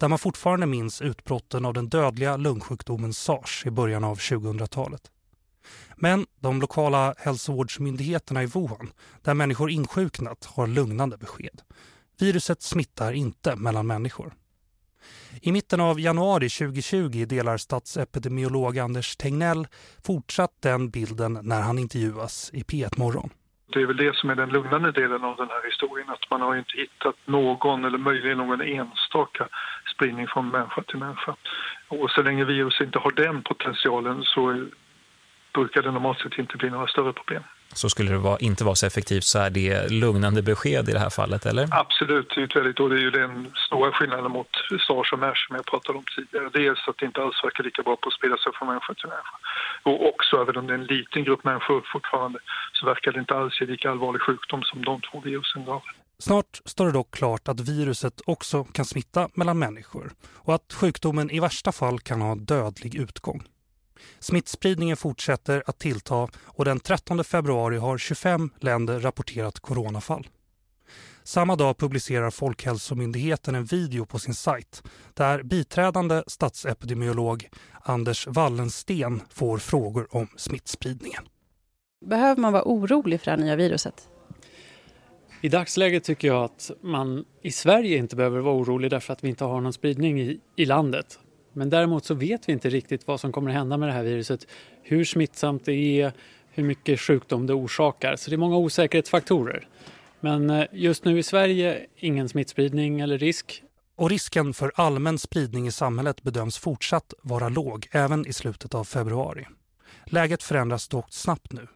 där 0.00 0.08
man 0.08 0.18
fortfarande 0.18 0.66
minns 0.66 1.02
utbrotten 1.02 1.64
av 1.64 1.74
den 1.74 1.88
dödliga 1.88 2.36
lungsjukdomen 2.36 3.12
sars 3.12 3.66
i 3.66 3.70
början 3.70 4.04
av 4.04 4.18
2000-talet. 4.18 5.10
Men 5.96 6.26
de 6.40 6.60
lokala 6.60 7.14
hälsovårdsmyndigheterna 7.18 8.42
i 8.42 8.46
Wuhan, 8.46 8.92
där 9.22 9.34
människor 9.34 9.70
insjuknat, 9.70 10.44
har 10.44 10.66
lugnande 10.66 11.18
besked. 11.18 11.60
Viruset 12.20 12.62
smittar 12.62 13.12
inte 13.12 13.56
mellan 13.56 13.86
människor. 13.86 14.32
I 15.42 15.52
mitten 15.52 15.80
av 15.80 16.00
januari 16.00 16.48
2020 16.48 17.26
delar 17.26 17.56
statsepidemiolog 17.56 18.78
Anders 18.78 19.16
Tegnell 19.16 19.66
fortsatt 20.06 20.62
den 20.62 20.90
bilden 20.90 21.38
när 21.42 21.60
han 21.60 21.78
intervjuas 21.78 22.50
i 22.52 22.62
P1 22.62 22.98
Morgon. 22.98 23.30
Det 23.72 23.80
är 23.82 23.86
väl 23.86 23.96
det 23.96 24.16
som 24.16 24.30
är 24.30 24.34
den 24.34 24.48
lugnande 24.48 24.92
delen 24.92 25.24
av 25.24 25.36
den 25.36 25.48
här 25.48 25.64
historien, 25.70 26.10
att 26.10 26.30
man 26.30 26.40
har 26.40 26.56
inte 26.56 26.76
hittat 26.76 27.16
någon 27.24 27.84
eller 27.84 27.98
möjligen 27.98 28.38
någon 28.38 28.60
enstaka 28.60 29.48
spridning 30.00 30.26
från 30.26 30.48
människa 30.48 30.82
till 30.82 30.98
människa. 30.98 31.34
Och 31.88 32.10
så 32.10 32.22
länge 32.22 32.44
virus 32.44 32.80
inte 32.80 32.98
har 32.98 33.10
den 33.10 33.42
potentialen 33.42 34.22
så 34.22 34.66
brukar 35.54 35.82
det 35.82 35.90
normalt 35.90 36.18
sett 36.18 36.38
inte 36.38 36.56
bli 36.56 36.70
några 36.70 36.86
större 36.86 37.12
problem. 37.12 37.42
så 37.74 37.88
skulle 37.88 38.10
det 38.10 38.18
vara, 38.18 38.38
inte 38.38 38.64
vara 38.64 38.74
så 38.74 38.86
effektivt 38.86 39.24
så 39.24 39.38
är 39.38 39.50
det 39.50 39.90
lugnande 39.90 40.42
besked 40.42 40.88
i 40.88 40.92
det 40.92 40.98
här 40.98 41.10
fallet, 41.10 41.46
eller? 41.46 41.66
Absolut, 41.70 42.32
det 42.34 42.42
är, 42.42 42.54
väldigt, 42.54 42.80
och 42.80 42.90
det 42.90 42.96
är 42.96 43.04
ju 43.08 43.10
den 43.10 43.52
stora 43.66 43.92
skillnaden 43.92 44.30
mot 44.30 44.52
SARS 44.86 45.12
och 45.12 45.18
MERS 45.18 45.46
som 45.46 45.56
jag 45.56 45.66
pratade 45.66 45.98
om 45.98 46.04
tidigare. 46.16 46.48
Dels 46.52 46.88
att 46.88 46.98
det 46.98 47.06
inte 47.06 47.22
alls 47.22 47.44
verkar 47.44 47.64
lika 47.64 47.82
bra 47.82 47.96
på 47.96 48.08
att 48.08 48.14
sprida 48.14 48.36
sig 48.36 48.52
från 48.54 48.68
människa 48.68 48.94
till 48.94 49.08
människa. 49.08 49.36
Och 49.82 50.08
också, 50.12 50.32
även 50.42 50.56
om 50.56 50.66
det 50.66 50.72
är 50.72 50.78
en 50.78 50.90
liten 50.96 51.24
grupp 51.24 51.44
människor 51.44 51.82
fortfarande, 51.92 52.38
så 52.72 52.86
verkar 52.86 53.12
det 53.12 53.20
inte 53.20 53.34
alls 53.34 53.60
ge 53.60 53.66
lika 53.66 53.90
allvarlig 53.90 54.22
sjukdom 54.22 54.62
som 54.62 54.84
de 54.84 55.00
två 55.00 55.20
virusen 55.20 55.64
gav. 55.64 55.82
Snart 56.20 56.62
står 56.64 56.86
det 56.86 56.92
dock 56.92 57.10
klart 57.10 57.48
att 57.48 57.60
viruset 57.60 58.20
också 58.26 58.64
kan 58.64 58.84
smitta 58.84 59.28
mellan 59.34 59.58
människor 59.58 60.12
och 60.22 60.54
att 60.54 60.72
sjukdomen 60.72 61.30
i 61.30 61.40
värsta 61.40 61.72
fall 61.72 62.00
kan 62.00 62.20
ha 62.20 62.34
dödlig 62.34 62.94
utgång. 62.94 63.42
Smittspridningen 64.18 64.96
fortsätter 64.96 65.62
att 65.66 65.78
tillta 65.78 66.28
och 66.44 66.64
den 66.64 66.80
13 66.80 67.24
februari 67.24 67.76
har 67.76 67.98
25 67.98 68.50
länder 68.58 69.00
rapporterat 69.00 69.60
coronafall. 69.60 70.28
Samma 71.22 71.56
dag 71.56 71.78
publicerar 71.78 72.30
Folkhälsomyndigheten 72.30 73.54
en 73.54 73.64
video 73.64 74.06
på 74.06 74.18
sin 74.18 74.34
sajt 74.34 74.82
där 75.14 75.42
biträdande 75.42 76.22
statsepidemiolog 76.26 77.48
Anders 77.82 78.26
Wallensten 78.26 79.22
får 79.30 79.58
frågor 79.58 80.16
om 80.16 80.28
smittspridningen. 80.36 81.28
Behöver 82.06 82.40
man 82.40 82.52
vara 82.52 82.64
orolig 82.64 83.20
för 83.20 83.24
det 83.24 83.30
här 83.30 83.44
nya 83.44 83.56
viruset? 83.56 84.08
I 85.42 85.48
dagsläget 85.48 86.04
tycker 86.04 86.28
jag 86.28 86.44
att 86.44 86.70
man 86.80 87.24
i 87.42 87.50
Sverige 87.50 87.96
inte 87.96 88.16
behöver 88.16 88.40
vara 88.40 88.54
orolig 88.54 88.90
därför 88.90 89.12
att 89.12 89.24
vi 89.24 89.28
inte 89.28 89.44
har 89.44 89.60
någon 89.60 89.72
spridning 89.72 90.20
i, 90.20 90.40
i 90.56 90.64
landet. 90.64 91.18
Men 91.52 91.70
däremot 91.70 92.04
så 92.04 92.14
vet 92.14 92.48
vi 92.48 92.52
inte 92.52 92.70
riktigt 92.70 93.06
vad 93.06 93.20
som 93.20 93.32
kommer 93.32 93.50
att 93.50 93.56
hända 93.56 93.76
med 93.76 93.88
det 93.88 93.92
här 93.92 94.02
viruset. 94.02 94.46
Hur 94.82 95.04
smittsamt 95.04 95.64
det 95.64 96.00
är, 96.00 96.12
hur 96.50 96.64
mycket 96.64 97.00
sjukdom 97.00 97.46
det 97.46 97.54
orsakar. 97.54 98.16
Så 98.16 98.30
det 98.30 98.36
är 98.36 98.38
många 98.38 98.56
osäkerhetsfaktorer. 98.56 99.68
Men 100.20 100.50
eh, 100.50 100.66
just 100.72 101.04
nu 101.04 101.18
i 101.18 101.22
Sverige 101.22 101.86
ingen 101.96 102.28
smittspridning 102.28 103.00
eller 103.00 103.18
risk. 103.18 103.62
Och 103.96 104.10
risken 104.10 104.54
för 104.54 104.72
allmän 104.74 105.18
spridning 105.18 105.66
i 105.66 105.72
samhället 105.72 106.22
bedöms 106.22 106.58
fortsatt 106.58 107.14
vara 107.22 107.48
låg 107.48 107.88
även 107.90 108.26
i 108.26 108.32
slutet 108.32 108.74
av 108.74 108.84
februari. 108.84 109.46
Läget 110.04 110.42
förändras 110.42 110.88
dock 110.88 111.06
snabbt 111.10 111.52
nu. 111.52 111.66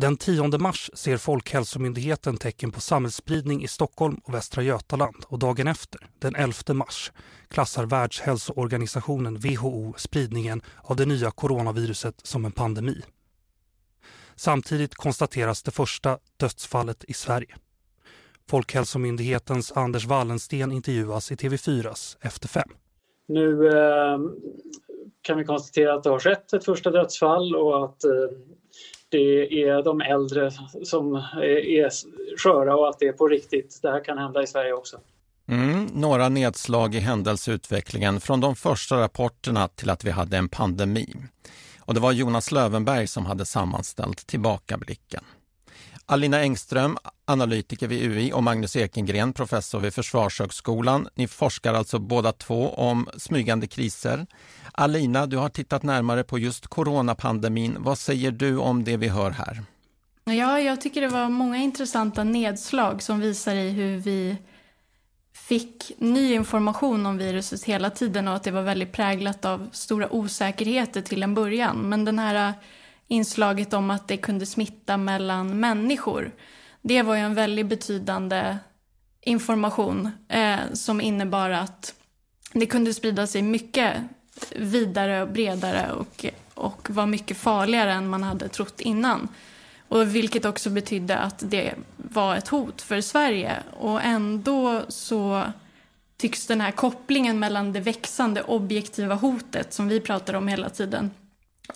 Den 0.00 0.16
10 0.16 0.58
mars 0.58 0.90
ser 0.94 1.16
Folkhälsomyndigheten 1.16 2.36
tecken 2.36 2.72
på 2.72 2.80
samhällsspridning 2.80 3.62
i 3.62 3.68
Stockholm 3.68 4.20
och 4.24 4.34
Västra 4.34 4.62
Götaland 4.62 5.24
och 5.28 5.38
dagen 5.38 5.68
efter, 5.68 6.00
den 6.18 6.34
11 6.34 6.74
mars, 6.74 7.12
klassar 7.48 7.86
Världshälsoorganisationen 7.86 9.36
WHO 9.36 9.94
spridningen 9.96 10.62
av 10.82 10.96
det 10.96 11.06
nya 11.06 11.30
coronaviruset 11.30 12.14
som 12.22 12.44
en 12.44 12.52
pandemi. 12.52 13.02
Samtidigt 14.36 14.94
konstateras 14.94 15.62
det 15.62 15.70
första 15.70 16.18
dödsfallet 16.36 17.04
i 17.04 17.12
Sverige. 17.12 17.56
Folkhälsomyndighetens 18.50 19.72
Anders 19.72 20.04
Wallensten 20.04 20.72
intervjuas 20.72 21.32
i 21.32 21.34
TV4s 21.34 22.16
Efter 22.20 22.48
fem. 22.48 22.68
Nu 23.28 23.68
eh, 23.68 24.18
kan 25.22 25.38
vi 25.38 25.44
konstatera 25.44 25.94
att 25.94 26.02
det 26.02 26.10
har 26.10 26.18
skett 26.18 26.52
ett 26.52 26.64
första 26.64 26.90
dödsfall 26.90 27.56
och 27.56 27.84
att 27.84 28.04
eh, 28.04 28.10
det 29.08 29.62
är 29.62 29.82
de 29.82 30.00
äldre 30.00 30.50
som 30.84 31.14
är 31.14 31.90
sköra 32.38 32.76
och 32.76 32.88
att 32.88 32.98
det 32.98 33.08
är 33.08 33.12
på 33.12 33.28
riktigt. 33.28 33.78
Det 33.82 33.90
här 33.90 34.04
kan 34.04 34.18
hända 34.18 34.42
i 34.42 34.46
Sverige 34.46 34.72
också. 34.72 35.00
Mm, 35.48 35.88
några 35.94 36.28
nedslag 36.28 36.94
i 36.94 36.98
händelseutvecklingen 36.98 38.20
från 38.20 38.40
de 38.40 38.56
första 38.56 39.00
rapporterna 39.00 39.68
till 39.68 39.90
att 39.90 40.04
vi 40.04 40.10
hade 40.10 40.36
en 40.36 40.48
pandemi. 40.48 41.14
Och 41.80 41.94
det 41.94 42.00
var 42.00 42.12
Jonas 42.12 42.52
Lövenberg 42.52 43.06
som 43.06 43.26
hade 43.26 43.44
sammanställt 43.44 44.26
tillbakablicken. 44.26 45.24
Alina 46.10 46.40
Engström, 46.40 46.96
analytiker 47.24 47.88
vid 47.88 48.02
UI 48.02 48.32
och 48.32 48.42
Magnus 48.42 48.76
Ekengren, 48.76 49.32
professor 49.32 49.80
vid 49.80 49.94
Försvarshögskolan. 49.94 51.08
Ni 51.14 51.28
forskar 51.28 51.74
alltså 51.74 51.98
båda 51.98 52.32
två 52.32 52.70
om 52.70 53.08
smygande 53.16 53.66
kriser. 53.66 54.26
Alina, 54.72 55.26
du 55.26 55.36
har 55.36 55.48
tittat 55.48 55.82
närmare 55.82 56.24
på 56.24 56.38
just 56.38 56.66
coronapandemin. 56.66 57.76
Vad 57.78 57.98
säger 57.98 58.30
du 58.30 58.56
om 58.58 58.84
det 58.84 58.96
vi 58.96 59.08
hör 59.08 59.30
här? 59.30 59.62
Ja, 60.24 60.60
jag 60.60 60.80
tycker 60.80 61.00
det 61.00 61.08
var 61.08 61.28
många 61.28 61.56
intressanta 61.56 62.24
nedslag 62.24 63.02
som 63.02 63.20
visar 63.20 63.54
i 63.54 63.70
hur 63.70 63.98
vi 63.98 64.36
fick 65.34 65.92
ny 65.98 66.34
information 66.34 67.06
om 67.06 67.18
viruset 67.18 67.64
hela 67.64 67.90
tiden 67.90 68.28
och 68.28 68.34
att 68.34 68.44
det 68.44 68.50
var 68.50 68.62
väldigt 68.62 68.92
präglat 68.92 69.44
av 69.44 69.68
stora 69.72 70.12
osäkerheter 70.12 71.00
till 71.00 71.22
en 71.22 71.34
början. 71.34 71.88
Men 71.88 72.04
den 72.04 72.18
här 72.18 72.54
inslaget 73.08 73.72
om 73.72 73.90
att 73.90 74.08
det 74.08 74.16
kunde 74.16 74.46
smitta 74.46 74.96
mellan 74.96 75.60
människor, 75.60 76.32
det 76.82 77.02
var 77.02 77.14
ju 77.14 77.20
en 77.20 77.34
väldigt 77.34 77.66
betydande 77.66 78.56
information 79.20 80.10
eh, 80.28 80.58
som 80.72 81.00
innebar 81.00 81.50
att 81.50 81.94
det 82.52 82.66
kunde 82.66 82.94
sprida 82.94 83.26
sig 83.26 83.42
mycket 83.42 83.96
vidare 84.56 85.22
och 85.22 85.28
bredare 85.28 85.92
och, 85.92 86.26
och 86.54 86.90
var 86.90 87.06
mycket 87.06 87.36
farligare 87.36 87.92
än 87.92 88.08
man 88.08 88.22
hade 88.22 88.48
trott 88.48 88.80
innan. 88.80 89.28
Och 89.88 90.16
vilket 90.16 90.44
också 90.44 90.70
betydde 90.70 91.18
att 91.18 91.42
det 91.50 91.74
var 91.96 92.36
ett 92.36 92.48
hot 92.48 92.82
för 92.82 93.00
Sverige. 93.00 93.56
Och 93.80 94.02
ändå 94.02 94.82
så 94.88 95.44
tycks 96.16 96.46
den 96.46 96.60
här 96.60 96.70
kopplingen 96.70 97.38
mellan 97.38 97.72
det 97.72 97.80
växande 97.80 98.42
objektiva 98.42 99.14
hotet 99.14 99.72
som 99.72 99.88
vi 99.88 100.00
pratar 100.00 100.34
om 100.34 100.48
hela 100.48 100.70
tiden 100.70 101.10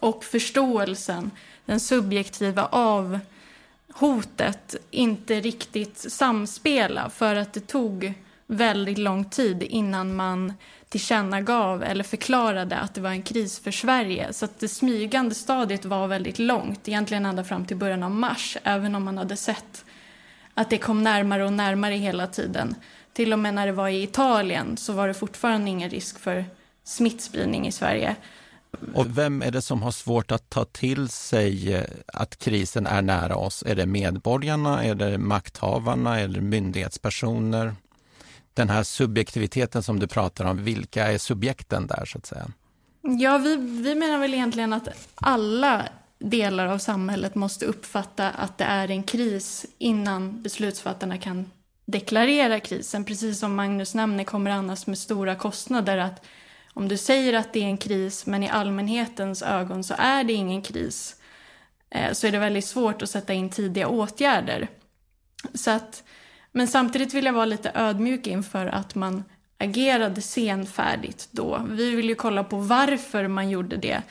och 0.00 0.24
förståelsen, 0.24 1.30
den 1.64 1.80
subjektiva 1.80 2.66
av 2.66 3.18
hotet 3.92 4.76
inte 4.90 5.40
riktigt 5.40 5.98
samspela 5.98 7.10
för 7.10 7.34
att 7.34 7.52
det 7.52 7.66
tog 7.66 8.14
väldigt 8.46 8.98
lång 8.98 9.24
tid 9.24 9.62
innan 9.62 10.14
man 10.14 10.52
tillkännagav 10.88 11.82
eller 11.82 12.04
förklarade 12.04 12.76
att 12.76 12.94
det 12.94 13.00
var 13.00 13.10
en 13.10 13.22
kris 13.22 13.58
för 13.58 13.70
Sverige. 13.70 14.32
Så 14.32 14.44
att 14.44 14.60
det 14.60 14.68
smygande 14.68 15.34
stadiet 15.34 15.84
var 15.84 16.06
väldigt 16.06 16.38
långt, 16.38 16.88
egentligen 16.88 17.26
ända 17.26 17.44
fram 17.44 17.64
till 17.64 17.76
början 17.76 18.02
av 18.02 18.10
mars, 18.10 18.56
även 18.62 18.94
om 18.94 19.04
man 19.04 19.18
hade 19.18 19.36
sett 19.36 19.84
att 20.54 20.70
det 20.70 20.78
kom 20.78 21.02
närmare 21.02 21.44
och 21.44 21.52
närmare 21.52 21.94
hela 21.94 22.26
tiden. 22.26 22.74
Till 23.12 23.32
och 23.32 23.38
med 23.38 23.54
när 23.54 23.66
det 23.66 23.72
var 23.72 23.88
i 23.88 24.02
Italien 24.02 24.76
så 24.76 24.92
var 24.92 25.08
det 25.08 25.14
fortfarande 25.14 25.70
ingen 25.70 25.90
risk 25.90 26.18
för 26.18 26.44
smittspridning 26.84 27.66
i 27.66 27.72
Sverige. 27.72 28.16
Och 28.94 29.18
vem 29.18 29.42
är 29.42 29.50
det 29.50 29.62
som 29.62 29.82
har 29.82 29.90
svårt 29.90 30.32
att 30.32 30.50
ta 30.50 30.64
till 30.64 31.08
sig 31.08 31.74
eh, 31.74 31.84
att 32.06 32.38
krisen 32.38 32.86
är 32.86 33.02
nära 33.02 33.36
oss? 33.36 33.62
Är 33.66 33.74
det 33.74 33.86
medborgarna, 33.86 34.84
är 34.84 34.94
det 34.94 35.18
makthavarna 35.18 36.20
eller 36.20 36.40
myndighetspersoner? 36.40 37.74
Den 38.54 38.68
här 38.68 38.82
subjektiviteten 38.82 39.82
som 39.82 39.98
du 39.98 40.06
pratar 40.06 40.44
om, 40.44 40.64
vilka 40.64 41.12
är 41.12 41.18
subjekten 41.18 41.86
där 41.86 42.04
så 42.04 42.18
att 42.18 42.26
säga? 42.26 42.46
Ja, 43.02 43.38
vi, 43.38 43.56
vi 43.56 43.94
menar 43.94 44.18
väl 44.18 44.34
egentligen 44.34 44.72
att 44.72 44.88
alla 45.14 45.88
delar 46.18 46.66
av 46.66 46.78
samhället 46.78 47.34
måste 47.34 47.66
uppfatta 47.66 48.30
att 48.30 48.58
det 48.58 48.64
är 48.64 48.90
en 48.90 49.02
kris 49.02 49.66
innan 49.78 50.42
beslutsfattarna 50.42 51.18
kan 51.18 51.50
deklarera 51.84 52.60
krisen. 52.60 53.04
Precis 53.04 53.38
som 53.38 53.54
Magnus 53.54 53.94
nämner 53.94 54.24
kommer 54.24 54.50
annars 54.50 54.86
med 54.86 54.98
stora 54.98 55.34
kostnader 55.34 55.98
att 55.98 56.24
om 56.74 56.88
du 56.88 56.96
säger 56.96 57.32
att 57.32 57.52
det 57.52 57.60
är 57.60 57.66
en 57.66 57.76
kris 57.76 58.26
men 58.26 58.42
i 58.42 58.48
allmänhetens 58.48 59.42
ögon 59.42 59.84
så 59.84 59.94
är 59.98 60.24
det 60.24 60.32
ingen 60.32 60.62
kris 60.62 61.16
eh, 61.90 62.12
så 62.12 62.26
är 62.26 62.32
det 62.32 62.38
väldigt 62.38 62.64
svårt 62.64 63.02
att 63.02 63.10
sätta 63.10 63.32
in 63.32 63.50
tidiga 63.50 63.88
åtgärder. 63.88 64.68
Så 65.54 65.70
att, 65.70 66.04
men 66.52 66.68
samtidigt 66.68 67.14
vill 67.14 67.24
jag 67.24 67.32
vara 67.32 67.44
lite 67.44 67.72
ödmjuk 67.74 68.26
inför 68.26 68.66
att 68.66 68.94
man 68.94 69.24
agerade 69.58 70.22
senfärdigt 70.22 71.28
då. 71.30 71.66
Vi 71.68 71.90
vill 71.90 72.08
ju 72.08 72.14
kolla 72.14 72.44
på 72.44 72.56
varför 72.56 73.28
man 73.28 73.50
gjorde 73.50 73.76
det. 73.76 74.02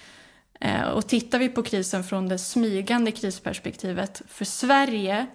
Eh, 0.59 0.81
och 0.81 1.07
tittar 1.07 1.39
vi 1.39 1.49
på 1.49 1.63
krisen 1.63 2.03
från 2.03 2.29
det 2.29 2.37
smygande 2.37 3.11
krisperspektivet 3.11 4.21
för 4.27 4.45
Sverige 4.45 5.27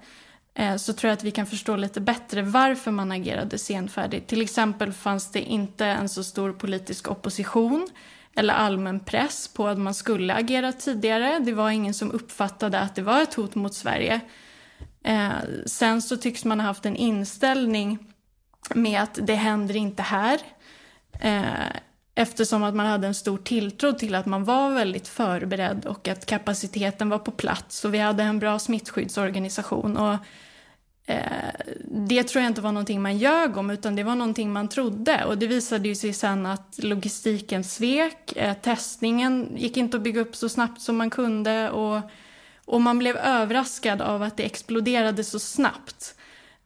Eh, 0.59 0.77
så 0.77 0.93
tror 0.93 1.09
jag 1.09 1.17
att 1.17 1.25
vi 1.25 1.31
kan 1.31 1.47
förstå 1.47 1.77
lite 1.77 2.01
bättre 2.01 2.43
varför 2.43 2.91
man 2.91 3.13
agerade 3.13 3.59
senfärdigt. 3.59 4.29
Till 4.29 4.43
exempel 4.43 4.93
fanns 4.93 5.33
det 5.33 5.41
inte 5.41 5.87
en 5.87 6.09
så 6.09 6.25
stor 6.25 6.53
politisk 6.53 7.11
opposition 7.11 7.89
eller 8.37 8.55
allmän 8.55 9.01
press 9.01 9.49
på 9.49 9.69
att 9.69 9.79
man 9.79 9.95
skulle 9.95 10.35
agera 10.35 10.73
tidigare. 10.73 11.39
Det 11.39 11.53
var 11.53 11.71
ingen 11.71 11.95
som 11.95 12.11
uppfattade 12.13 12.81
att 12.81 12.95
det 12.95 13.03
var 13.03 13.23
ett 13.23 13.35
hot 13.35 13.55
mot 13.55 13.75
Sverige. 13.75 14.21
Eh, 15.05 15.31
sen 15.67 16.03
så 16.03 16.17
tycks 16.17 16.45
man 16.45 16.61
ha 16.61 16.67
haft 16.67 16.87
en 16.87 16.97
inställning 16.97 17.99
med 18.75 19.03
att 19.03 19.19
det 19.23 19.35
händer 19.35 19.77
inte 19.77 20.03
här. 20.03 20.41
Eh, 21.21 21.77
Eftersom 22.18 22.62
att 22.62 22.75
man 22.75 22.87
hade 22.87 23.06
en 23.06 23.14
stor 23.14 23.38
tilltro 23.38 23.92
till 23.92 24.14
att 24.14 24.26
man 24.26 24.44
var 24.44 24.70
väldigt 24.70 25.08
förberedd 25.08 25.87
och 25.87 26.08
att 26.08 26.26
kapaciteten 26.26 27.08
var 27.08 27.18
på 27.18 27.30
plats 27.30 27.85
och 27.85 27.94
vi 27.94 27.99
hade 27.99 28.23
en 28.23 28.38
bra 28.38 28.58
smittskyddsorganisation. 28.58 29.96
Och 29.96 30.16
Eh, 31.08 31.50
det 31.85 32.23
tror 32.23 32.42
jag 32.42 32.50
inte 32.50 32.61
var 32.61 32.73
någonting 32.73 33.02
man 33.02 33.18
ljög 33.18 33.56
om, 33.56 33.70
utan 33.70 33.96
det 33.96 34.02
var 34.02 34.14
någonting 34.14 34.52
man 34.52 34.68
trodde. 34.68 35.25
Och 35.25 35.38
det 35.38 35.46
visade 35.46 35.88
ju 35.88 35.94
sig 35.94 36.12
sen 36.12 36.46
att 36.46 36.78
logistiken 36.78 37.64
svek, 37.64 38.32
eh, 38.37 38.54
testningen 38.54 39.49
gick 39.56 39.76
inte 39.76 39.96
att 39.96 40.02
bygga 40.02 40.20
upp 40.20 40.37
så 40.37 40.49
snabbt 40.49 40.80
som 40.80 40.96
man 40.96 41.11
kunde 41.11 41.70
och, 41.70 42.00
Och 42.64 42.80
man 42.82 42.99
blev 42.99 43.16
överraskad 43.16 44.02
av 44.02 44.23
att 44.23 44.37
det 44.37 44.44
exploderade 44.44 45.25
så 45.25 45.38
snabbt. 45.38 46.14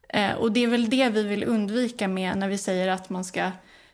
Eh, 0.09 0.33
och 0.33 0.51
det 0.51 0.63
är 0.63 0.67
väl 0.67 0.89
det 0.89 1.09
vi 1.09 1.23
vill 1.23 1.43
undvika 1.43 2.07
med 2.07 2.37
när 2.37 2.49
vi 2.49 2.57
säger 2.57 2.87
att 2.87 3.09
man 3.09 3.23
ska 3.25 3.51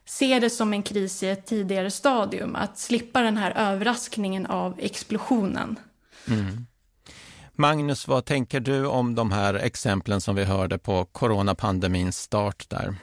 se 0.07 0.39
det 0.39 0.49
som 0.49 0.73
en 0.73 0.83
kris 0.83 1.23
i 1.23 1.29
ett 1.29 1.45
tidigare 1.45 1.91
stadium. 1.91 2.55
Att 2.55 2.77
slippa 2.77 3.21
den 3.21 3.37
här 3.37 3.51
överraskningen 3.55 4.45
av 4.45 4.79
explosionen. 4.79 5.79
Mm. 6.27 6.65
Magnus, 7.55 8.07
vad 8.07 8.25
tänker 8.25 8.59
du 8.59 8.85
om 8.85 9.15
de 9.15 9.31
här 9.31 9.53
exemplen 9.53 10.21
som 10.21 10.35
vi 10.35 10.43
hörde 10.43 10.77
på 10.77 11.05
coronapandemins 11.05 12.17
start 12.17 12.69
där? 12.69 12.95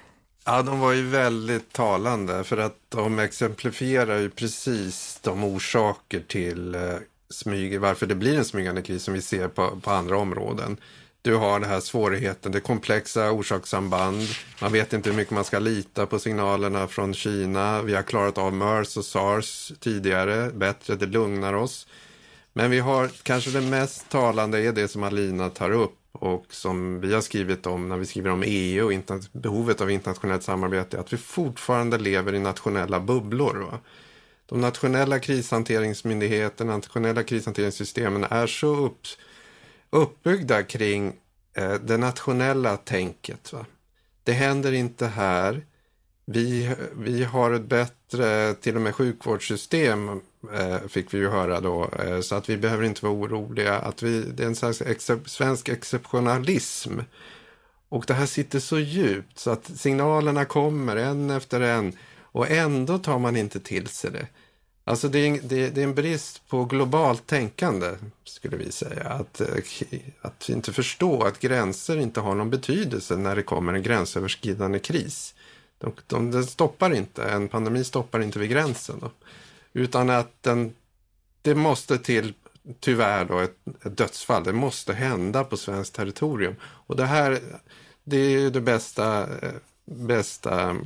Ja, 0.45 0.63
de 0.63 0.81
var 0.81 0.93
ju 0.93 1.07
väldigt 1.07 1.73
talande 1.73 2.45
för 2.45 2.57
att 2.57 2.77
de 2.89 3.19
exemplifierar 3.19 4.19
ju 4.19 4.31
precis 4.31 5.19
de 5.23 5.45
orsaker 5.45 6.21
till 6.29 6.75
eh, 6.75 6.81
smyg, 7.31 7.81
varför 7.81 8.07
det 8.07 8.15
blir 8.15 8.39
en 8.39 8.45
smygande 8.45 8.83
kris 8.83 9.03
som 9.03 9.15
vi 9.15 9.23
ser 9.23 9.49
på, 9.49 9.81
på 9.81 9.91
andra 9.91 10.19
områden. 10.19 10.77
Du 11.25 11.35
har 11.35 11.61
den 11.61 11.71
här 11.71 11.81
svårigheten, 11.81 12.53
det 12.53 12.61
komplexa 12.61 13.33
orsakssamband. 13.33 14.23
Man 14.61 14.73
vet 14.73 14.93
inte 14.93 15.11
hur 15.11 15.17
mycket 15.17 15.35
man 15.35 15.45
ska 15.45 15.59
lita 15.59 16.07
på 16.07 16.19
signalerna 16.19 16.89
från 16.89 17.15
Kina. 17.15 17.83
Vi 17.83 17.95
har 17.95 18.03
klarat 18.03 18.39
av 18.39 18.53
MERS 18.53 18.97
och 18.97 19.05
SARS 19.05 19.73
tidigare 19.81 20.51
bättre, 20.51 20.95
det 20.95 21.07
lugnar 21.07 21.53
oss. 21.53 21.87
Men 22.53 22.71
vi 22.71 22.79
har 22.79 23.11
kanske 23.23 23.51
det 23.51 23.61
mest 23.61 24.09
talande 24.09 24.59
är 24.59 24.73
det 24.73 24.89
som 24.89 25.03
Alina 25.03 25.51
tar 25.51 25.71
upp 25.71 25.99
och 26.13 26.47
som 26.51 27.01
vi 27.01 27.15
har 27.15 27.21
skrivit 27.21 27.67
om 27.67 27.89
när 27.89 27.97
vi 27.97 28.07
skriver 28.07 28.31
om 28.31 28.43
EU 28.47 28.87
och 28.87 29.21
behovet 29.33 29.81
av 29.81 29.91
internationellt 29.91 30.43
samarbete, 30.43 31.01
att 31.01 31.13
vi 31.13 31.17
fortfarande 31.17 31.99
lever 31.99 32.35
i 32.35 32.39
nationella 32.39 33.01
bubblor. 33.01 33.55
Va? 33.55 33.79
De 34.47 34.61
nationella 34.61 35.19
krishanteringsmyndigheterna, 35.19 36.77
nationella 36.77 37.23
krishanteringssystemen 37.23 38.25
är 38.25 38.47
så 38.47 38.77
upp, 38.77 39.01
uppbyggda 39.95 40.63
kring 40.63 41.13
eh, 41.57 41.75
det 41.75 41.97
nationella 41.97 42.77
tänket. 42.77 43.53
Va? 43.53 43.67
Det 44.23 44.33
händer 44.33 44.73
inte 44.73 45.07
här. 45.07 45.67
Vi, 46.27 46.75
vi 46.97 47.25
har 47.25 47.53
ett 47.53 47.65
bättre, 47.65 48.55
till 48.55 48.77
och 48.77 48.83
med 48.83 48.95
sjukvårdssystem 48.95 50.21
eh, 50.53 50.79
fick 50.89 51.15
vi 51.15 51.19
ju 51.19 51.29
höra 51.29 51.61
då, 51.61 51.91
eh, 51.99 52.21
så 52.21 52.35
att 52.35 52.49
vi 52.49 52.57
behöver 52.57 52.85
inte 52.85 53.05
vara 53.05 53.15
oroliga. 53.15 53.79
Att 53.79 54.03
vi, 54.03 54.21
det 54.21 54.43
är 54.43 54.47
en 54.47 54.57
slags 54.57 54.83
excep 54.83 55.29
svensk 55.31 55.69
exceptionalism. 55.69 56.99
Och 57.89 58.05
det 58.07 58.15
här 58.15 58.27
sitter 58.27 58.59
så 58.59 58.79
djupt 58.79 59.39
så 59.39 59.51
att 59.51 59.67
signalerna 59.67 60.45
kommer 60.45 60.97
en 60.97 61.31
efter 61.31 61.61
en 61.61 61.97
och 62.23 62.51
ändå 62.51 62.99
tar 62.99 63.19
man 63.19 63.37
inte 63.37 63.61
till 63.61 63.87
sig 63.87 64.11
det. 64.11 64.27
Alltså 64.87 65.09
det 65.09 65.19
är, 65.19 65.41
det, 65.43 65.71
det 65.71 65.81
är 65.81 65.85
en 65.85 65.95
brist 65.95 66.49
på 66.49 66.65
globalt 66.65 67.27
tänkande, 67.27 67.91
skulle 68.25 68.57
vi 68.57 68.73
säga. 68.73 69.09
Att, 69.09 69.41
eh, 69.41 69.49
att 70.21 70.49
inte 70.49 70.73
förstå 70.73 71.23
att 71.23 71.41
gränser 71.41 71.97
inte 71.97 72.21
har 72.21 72.35
någon 72.35 72.51
betydelse 72.51 73.17
när 73.17 73.37
det 73.37 73.43
kommer 73.43 73.73
en 73.73 73.83
gränsöverskridande 73.83 74.79
kris. 74.79 75.35
De, 75.79 75.93
de, 76.07 76.31
den 76.31 76.45
stoppar 76.45 76.95
inte, 76.95 77.25
en 77.25 77.49
pandemi 77.49 77.85
stoppar 77.85 78.21
inte 78.21 78.39
vid 78.39 78.51
gränsen. 78.51 78.99
Då. 79.01 79.11
Utan 79.73 80.11
att 80.11 80.43
den, 80.43 80.75
det 81.43 81.55
måste 81.55 81.99
till, 81.99 82.35
tyvärr 82.81 83.25
då, 83.25 83.39
ett, 83.39 83.57
ett 83.83 83.97
dödsfall. 83.97 84.45
Det 84.45 84.53
måste 84.53 84.93
hända 84.93 85.45
på 85.45 85.57
svenskt 85.57 85.95
territorium. 85.95 86.55
Och 86.63 86.97
det 86.97 87.07
här, 87.07 87.41
det 88.05 88.17
är 88.17 88.51
det 88.51 88.61
bästa, 88.61 89.23
eh, 89.23 89.53
bästa 89.85 90.77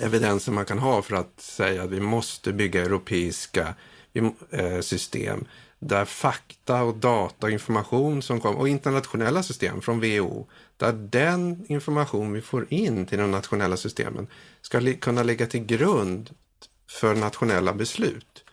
evidensen 0.00 0.54
man 0.54 0.64
kan 0.64 0.78
ha 0.78 1.02
för 1.02 1.16
att 1.16 1.40
säga 1.40 1.82
att 1.82 1.90
vi 1.90 2.00
måste 2.00 2.52
bygga 2.52 2.84
europeiska 2.84 3.74
eh, 4.50 4.80
system 4.80 5.44
där 5.78 6.04
fakta 6.04 6.82
och 6.82 6.96
data 6.96 7.46
och 7.46 7.52
information 7.52 8.22
som 8.22 8.40
kommer 8.40 8.58
och 8.58 8.68
internationella 8.68 9.42
system 9.42 9.80
från 9.80 10.00
WHO 10.00 10.46
där 10.76 10.92
den 10.92 11.64
information 11.68 12.32
vi 12.32 12.40
får 12.40 12.66
in 12.72 13.06
till 13.06 13.18
de 13.18 13.30
nationella 13.30 13.76
systemen 13.76 14.26
ska 14.60 14.94
kunna 15.00 15.22
ligga 15.22 15.46
till 15.46 15.64
grund 15.64 16.30
för 16.90 17.14
nationella 17.14 17.72
beslut. 17.72 18.44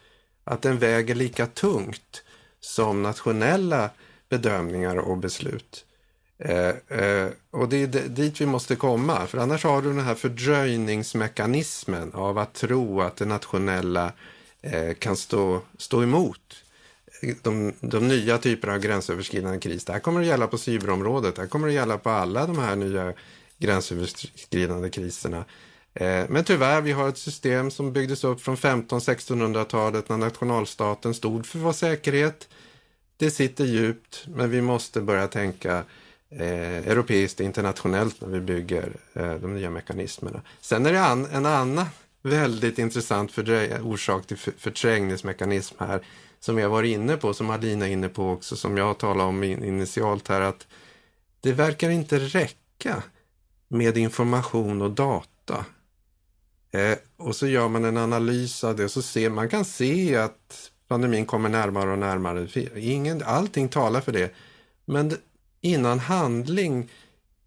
Att 0.44 0.62
den 0.62 0.80
väger 0.80 1.16
lika 1.16 1.48
tungt 1.48 2.24
som 2.60 3.04
nationella 3.04 3.90
bedömningar 4.30 4.96
och 4.96 5.18
beslut. 5.18 5.86
Eh, 6.38 7.00
eh, 7.00 7.30
och 7.52 7.70
det 7.70 7.78
är 7.78 7.88
dit 7.88 8.42
vi 8.42 8.46
måste 8.46 8.76
komma, 8.76 9.28
för 9.28 9.38
annars 9.38 9.64
har 9.64 9.82
du 9.82 9.88
den 9.88 10.06
här 10.06 10.16
fördröjningsmekanismen 10.16 12.14
av 12.14 12.38
att 12.38 12.54
tro 12.54 13.02
att 13.02 13.16
det 13.16 13.26
nationella 13.26 14.14
eh, 14.62 14.94
kan 14.94 15.16
stå, 15.16 15.62
stå 15.78 16.04
emot 16.04 16.64
de, 17.42 17.74
de 17.80 18.08
nya 18.08 18.38
typerna 18.38 18.74
av 18.74 18.80
gränsöverskridande 18.80 19.60
kris. 19.60 19.86
Det 19.86 19.94
här 19.94 20.00
kommer 20.00 20.22
att 20.22 20.28
gälla 20.28 20.48
på 20.48 20.58
cyberområdet, 20.58 21.36
det 21.36 21.42
här 21.42 21.50
kommer 21.50 21.68
att 21.68 21.74
gälla 21.74 21.98
på 21.98 22.10
alla 22.10 22.48
de 22.48 22.58
här 22.58 22.76
nya 22.76 23.14
gränsöverskridande 23.58 24.90
kriserna. 24.90 25.46
Eh, 25.94 26.26
men 26.30 26.44
tyvärr, 26.44 26.82
vi 26.82 26.92
har 26.92 27.10
ett 27.10 27.18
system 27.18 27.72
som 27.72 27.94
byggdes 27.94 28.24
upp 28.24 28.42
från 28.42 28.56
1500-1600-talet 28.56 30.10
när 30.10 30.18
nationalstaten 30.18 31.14
stod 31.14 31.46
för 31.46 31.60
vår 31.60 31.74
säkerhet. 31.74 32.48
Det 33.18 33.32
sitter 33.32 33.66
djupt, 33.66 34.26
men 34.28 34.50
vi 34.50 34.62
måste 34.62 35.02
börja 35.02 35.28
tänka 35.28 35.84
eh, 36.40 36.88
europeiskt 36.88 37.40
och 37.40 37.46
internationellt 37.46 38.22
när 38.22 38.28
vi 38.28 38.40
bygger 38.40 38.96
eh, 39.14 39.34
de 39.34 39.54
nya 39.54 39.70
mekanismerna. 39.70 40.42
Sen 40.62 40.86
är 40.86 40.94
det 40.94 41.02
an, 41.02 41.28
en 41.32 41.46
annan 41.46 41.86
väldigt 42.22 42.80
intressant 42.80 43.32
orsak 43.84 44.28
till 44.28 44.38
förträngningsmekanism 44.38 45.76
här 45.80 46.02
som 46.40 46.58
jag 46.58 46.70
var 46.70 46.84
inne 46.84 47.18
på, 47.18 47.34
som 47.34 47.50
Alina 47.50 47.88
är 47.88 47.92
inne 47.92 48.10
på 48.10 48.30
också, 48.30 48.56
som 48.56 48.78
jag 48.78 48.98
talade 48.98 49.30
om 49.30 49.44
initialt 49.44 50.28
här, 50.28 50.42
att 50.42 50.68
det 51.42 51.52
verkar 51.52 51.90
inte 51.90 52.20
räcka 52.20 53.04
med 53.68 53.98
information 53.98 54.82
och 54.82 54.92
data. 54.92 55.66
Eh, 56.72 56.98
och 57.18 57.36
så 57.36 57.48
gör 57.48 57.68
man 57.68 57.86
en 57.86 57.98
analys 57.98 58.64
av 58.64 58.76
det 58.76 58.84
och 58.84 58.92
så 58.92 59.02
ser 59.02 59.30
man 59.30 59.50
kan 59.50 59.66
se 59.66 60.16
att 60.16 60.72
pandemin 60.88 61.26
kommer 61.26 61.50
närmare 61.50 61.92
och 61.92 62.00
närmare. 62.00 62.48
Ingen, 62.76 63.24
allting 63.24 63.70
talar 63.70 64.02
för 64.02 64.12
det. 64.12 64.34
Men 64.86 65.18
innan 65.66 66.00
handling, 66.00 66.90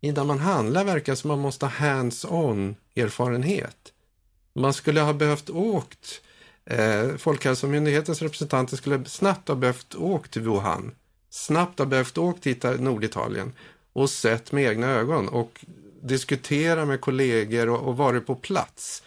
innan 0.00 0.26
man 0.26 0.38
handlar 0.38 0.84
verkar 0.84 1.12
det 1.12 1.16
som 1.16 1.28
man 1.28 1.38
måste 1.38 1.66
ha 1.66 1.70
hands-on 1.70 2.76
erfarenhet. 2.96 3.92
Man 4.52 4.74
skulle 4.74 5.00
ha 5.00 5.12
behövt 5.12 5.50
åkt, 5.50 6.20
eh, 6.64 7.16
Folkhälsomyndighetens 7.16 8.22
representanter 8.22 8.76
skulle 8.76 9.04
snabbt 9.04 9.48
ha 9.48 9.54
behövt 9.54 9.94
åkt 9.94 10.32
till 10.32 10.42
Wuhan. 10.42 10.92
Snabbt 11.30 11.78
ha 11.78 11.86
behövt 11.86 12.18
åkt 12.18 12.42
till 12.42 12.58
Norditalien 12.78 13.52
och 13.92 14.10
sett 14.10 14.52
med 14.52 14.64
egna 14.64 14.86
ögon 14.86 15.28
och 15.28 15.64
diskutera 16.02 16.84
med 16.84 17.00
kollegor 17.00 17.68
och, 17.68 17.88
och 17.88 17.96
varit 17.96 18.26
på 18.26 18.34
plats. 18.34 19.02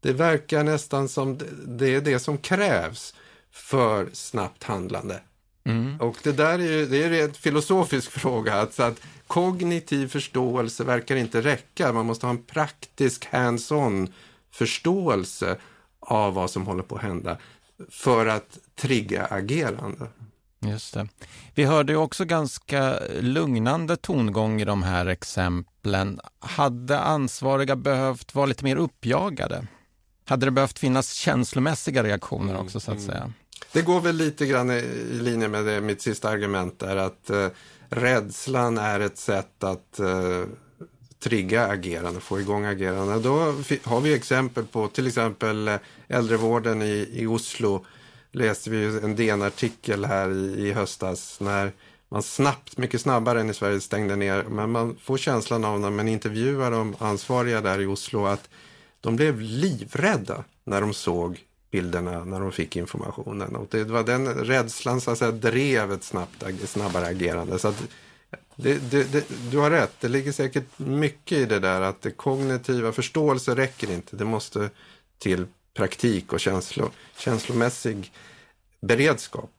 Det 0.00 0.12
verkar 0.12 0.64
nästan 0.64 1.08
som 1.08 1.38
det 1.66 1.94
är 1.94 2.00
det 2.00 2.18
som 2.18 2.38
krävs 2.38 3.14
för 3.50 4.08
snabbt 4.12 4.62
handlande. 4.62 5.20
Mm. 5.64 6.00
Och 6.00 6.16
det 6.22 6.32
där 6.32 6.58
är 6.58 6.72
ju 6.72 6.86
det 6.86 7.04
är 7.04 7.24
en 7.24 7.34
filosofisk 7.34 8.10
fråga. 8.10 8.54
Alltså 8.54 8.82
att 8.82 9.00
kognitiv 9.26 10.08
förståelse 10.08 10.84
verkar 10.84 11.16
inte 11.16 11.40
räcka. 11.40 11.92
Man 11.92 12.06
måste 12.06 12.26
ha 12.26 12.30
en 12.30 12.42
praktisk 12.42 13.28
hands-on 13.30 14.12
förståelse 14.50 15.56
av 16.00 16.34
vad 16.34 16.50
som 16.50 16.66
håller 16.66 16.82
på 16.82 16.96
att 16.96 17.02
hända 17.02 17.38
för 17.90 18.26
att 18.26 18.58
trigga 18.76 19.24
agerande. 19.24 20.06
Just 20.60 20.94
det. 20.94 21.08
Vi 21.54 21.64
hörde 21.64 21.96
också 21.96 22.24
ganska 22.24 22.98
lugnande 23.20 23.96
tongång 23.96 24.60
i 24.60 24.64
de 24.64 24.82
här 24.82 25.06
exemplen. 25.06 26.20
Hade 26.38 26.98
ansvariga 26.98 27.76
behövt 27.76 28.34
vara 28.34 28.46
lite 28.46 28.64
mer 28.64 28.76
uppjagade? 28.76 29.66
Hade 30.24 30.46
det 30.46 30.50
behövt 30.50 30.78
finnas 30.78 31.12
känslomässiga 31.12 32.02
reaktioner 32.02 32.58
också 32.58 32.80
så 32.80 32.90
att 32.90 32.98
mm. 32.98 33.10
säga? 33.10 33.32
Det 33.72 33.82
går 33.82 34.00
väl 34.00 34.16
lite 34.16 34.46
grann 34.46 34.70
i 34.70 34.82
linje 35.20 35.48
med 35.48 35.64
det, 35.64 35.80
mitt 35.80 36.02
sista 36.02 36.28
argument 36.28 36.78
där 36.78 36.96
att 36.96 37.30
eh, 37.30 37.48
rädslan 37.88 38.78
är 38.78 39.00
ett 39.00 39.18
sätt 39.18 39.64
att 39.64 39.98
eh, 39.98 40.44
trigga 41.22 41.66
agerande, 41.66 42.20
få 42.20 42.40
igång 42.40 42.64
agerande. 42.64 43.18
Då 43.18 43.54
har 43.82 44.00
vi 44.00 44.14
exempel 44.14 44.64
på 44.64 44.88
till 44.88 45.06
exempel 45.06 45.68
eh, 45.68 45.76
äldrevården 46.08 46.82
i, 46.82 47.08
i 47.12 47.26
Oslo. 47.26 47.84
Läste 48.32 48.70
vi 48.70 48.84
en 48.86 49.16
DN-artikel 49.16 50.04
här 50.04 50.30
i, 50.30 50.68
i 50.68 50.72
höstas 50.72 51.40
när 51.40 51.72
man 52.08 52.22
snabbt, 52.22 52.78
mycket 52.78 53.00
snabbare 53.00 53.40
än 53.40 53.50
i 53.50 53.54
Sverige 53.54 53.80
stängde 53.80 54.16
ner. 54.16 54.42
Men 54.42 54.70
man 54.70 54.96
får 55.02 55.18
känslan 55.18 55.64
av 55.64 55.80
när 55.80 55.90
man 55.90 56.08
intervjuar 56.08 56.70
de 56.70 56.96
ansvariga 56.98 57.60
där 57.60 57.80
i 57.80 57.86
Oslo 57.86 58.26
att 58.26 58.48
de 59.00 59.16
blev 59.16 59.40
livrädda 59.40 60.44
när 60.64 60.80
de 60.80 60.94
såg 60.94 61.40
bilderna, 61.72 62.24
när 62.24 62.40
de 62.40 62.52
fick 62.52 62.76
informationen. 62.76 63.56
Och 63.56 63.66
det 63.70 63.84
var 63.84 64.04
den 64.04 64.34
rädslan 64.34 65.00
som 65.00 65.40
drev 65.40 65.92
ett 65.92 66.04
snabbt, 66.04 66.44
snabbare 66.64 67.06
agerande. 67.06 67.58
Så 67.58 67.72
det, 68.56 68.90
det, 68.90 69.12
det, 69.12 69.24
du 69.50 69.58
har 69.58 69.70
rätt, 69.70 69.92
det 70.00 70.08
ligger 70.08 70.32
säkert 70.32 70.78
mycket 70.78 71.38
i 71.38 71.44
det 71.44 71.58
där 71.58 71.80
att 71.80 72.02
det 72.02 72.10
kognitiva 72.10 72.92
förståelse 72.92 73.54
räcker 73.54 73.90
inte. 73.90 74.16
Det 74.16 74.24
måste 74.24 74.70
till 75.18 75.46
praktik 75.74 76.32
och 76.32 76.40
känslo, 76.40 76.90
känslomässig 77.16 78.12
beredskap. 78.80 79.50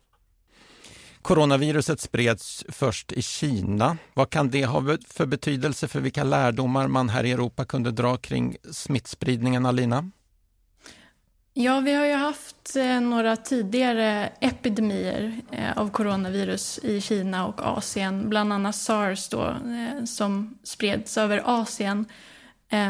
Coronaviruset 1.21 1.99
spreds 1.99 2.65
först 2.69 3.11
i 3.11 3.21
Kina. 3.21 3.97
Vad 4.13 4.29
kan 4.29 4.49
det 4.49 4.65
ha 4.65 4.97
för 5.07 5.25
betydelse 5.25 5.87
för 5.87 5.99
vilka 5.99 6.23
lärdomar 6.23 6.87
man 6.87 7.09
här 7.09 7.23
i 7.23 7.31
Europa 7.31 7.65
kunde 7.65 7.91
dra 7.91 8.17
kring 8.17 8.55
smittspridningen, 8.71 9.65
Alina? 9.65 10.11
Ja, 11.55 11.79
vi 11.79 11.93
har 11.93 12.05
ju 12.05 12.13
haft 12.13 12.75
eh, 12.75 13.01
några 13.01 13.35
tidigare 13.35 14.29
epidemier 14.39 15.41
eh, 15.51 15.77
av 15.77 15.89
coronavirus 15.89 16.79
i 16.83 17.01
Kina 17.01 17.47
och 17.47 17.61
Asien, 17.61 18.29
bland 18.29 18.53
annat 18.53 18.75
sars 18.75 19.29
då, 19.29 19.47
eh, 19.47 20.05
som 20.05 20.57
spreds 20.63 21.17
över 21.17 21.41
Asien. 21.45 22.05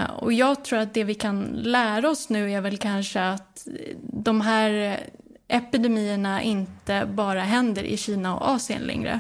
Och 0.10 0.34
jag 0.34 0.64
tror 0.64 0.80
att 0.80 0.94
det 0.94 1.04
vi 1.04 1.16
kan 1.16 1.42
lära 1.54 2.10
oss 2.10 2.30
nu 2.30 2.52
är 2.52 2.62
väl 2.62 2.78
kanske 2.78 3.22
att 3.22 3.68
de 4.02 4.42
här 4.42 5.00
epidemierna 5.48 6.42
inte 6.42 7.06
bara 7.14 7.42
händer 7.42 7.84
i 7.84 7.98
Kina 7.98 8.36
och 8.36 8.50
Asien 8.50 8.82
längre. 8.82 9.20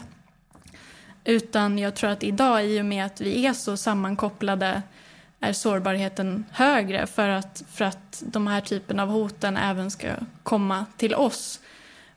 Utan 1.23 1.79
jag 1.79 1.95
tror 1.95 2.10
att 2.10 2.23
idag, 2.23 2.65
i 2.65 2.82
och 2.82 2.86
med 2.86 3.06
att 3.06 3.21
vi 3.21 3.45
är 3.45 3.53
så 3.53 3.77
sammankopplade 3.77 4.82
är 5.43 5.53
sårbarheten 5.53 6.45
högre 6.51 7.08
för 7.08 7.29
att, 7.29 7.63
för 7.71 7.86
att 7.86 8.23
de 8.25 8.47
här 8.47 8.62
typen 8.62 8.99
av 8.99 9.10
hoten 9.10 9.58
även 9.58 9.91
ska 9.91 10.08
komma 10.43 10.86
till 10.97 11.15
oss. 11.15 11.60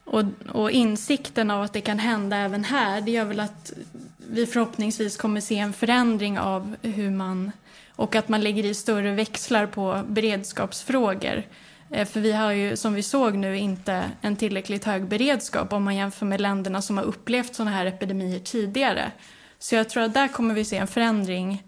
Och, 0.05 0.23
och 0.53 0.71
insikten 0.71 1.51
av 1.51 1.63
att 1.63 1.73
det 1.73 1.81
kan 1.81 1.99
hända 1.99 2.37
även 2.37 2.65
här, 2.65 3.01
det 3.01 3.11
gör 3.11 3.25
väl 3.25 3.41
att 3.41 3.73
vi 4.17 4.47
förhoppningsvis 4.47 5.17
kommer 5.17 5.41
se 5.41 5.59
en 5.59 5.73
förändring 5.73 6.39
av 6.39 6.77
hur 6.83 7.11
man 7.11 7.53
och 7.97 8.15
att 8.15 8.29
man 8.29 8.41
lägger 8.41 8.65
i 8.65 8.75
större 8.75 9.15
växlar 9.15 9.67
på 9.67 10.03
beredskapsfrågor. 10.09 11.43
Eh, 11.91 12.09
för 12.09 12.21
vi 12.21 12.33
har 12.33 12.53
ju, 12.53 12.77
som 12.77 12.95
vi 12.95 13.03
såg 13.03 13.37
nu, 13.37 13.59
inte 13.59 14.05
en 14.21 14.37
tillräckligt 14.37 14.85
hög 14.85 15.09
beredskap 15.09 15.73
om 15.73 15.85
man 15.85 15.97
jämför 15.97 16.27
med 16.27 16.41
länderna 16.41 16.83
som 16.83 16.97
har 16.97 17.05
upplevt 17.05 17.55
sådana 17.55 17.71
här 17.71 17.87
epidemier 17.87 18.39
tidigare. 18.39 19.13
Så 19.59 19.75
jag 19.75 19.89
tror 19.89 20.03
att 20.03 20.15
där 20.15 20.29
kommer 20.29 20.55
vi 20.55 20.65
se 20.65 20.77
en 20.77 20.87
förändring 20.87 21.63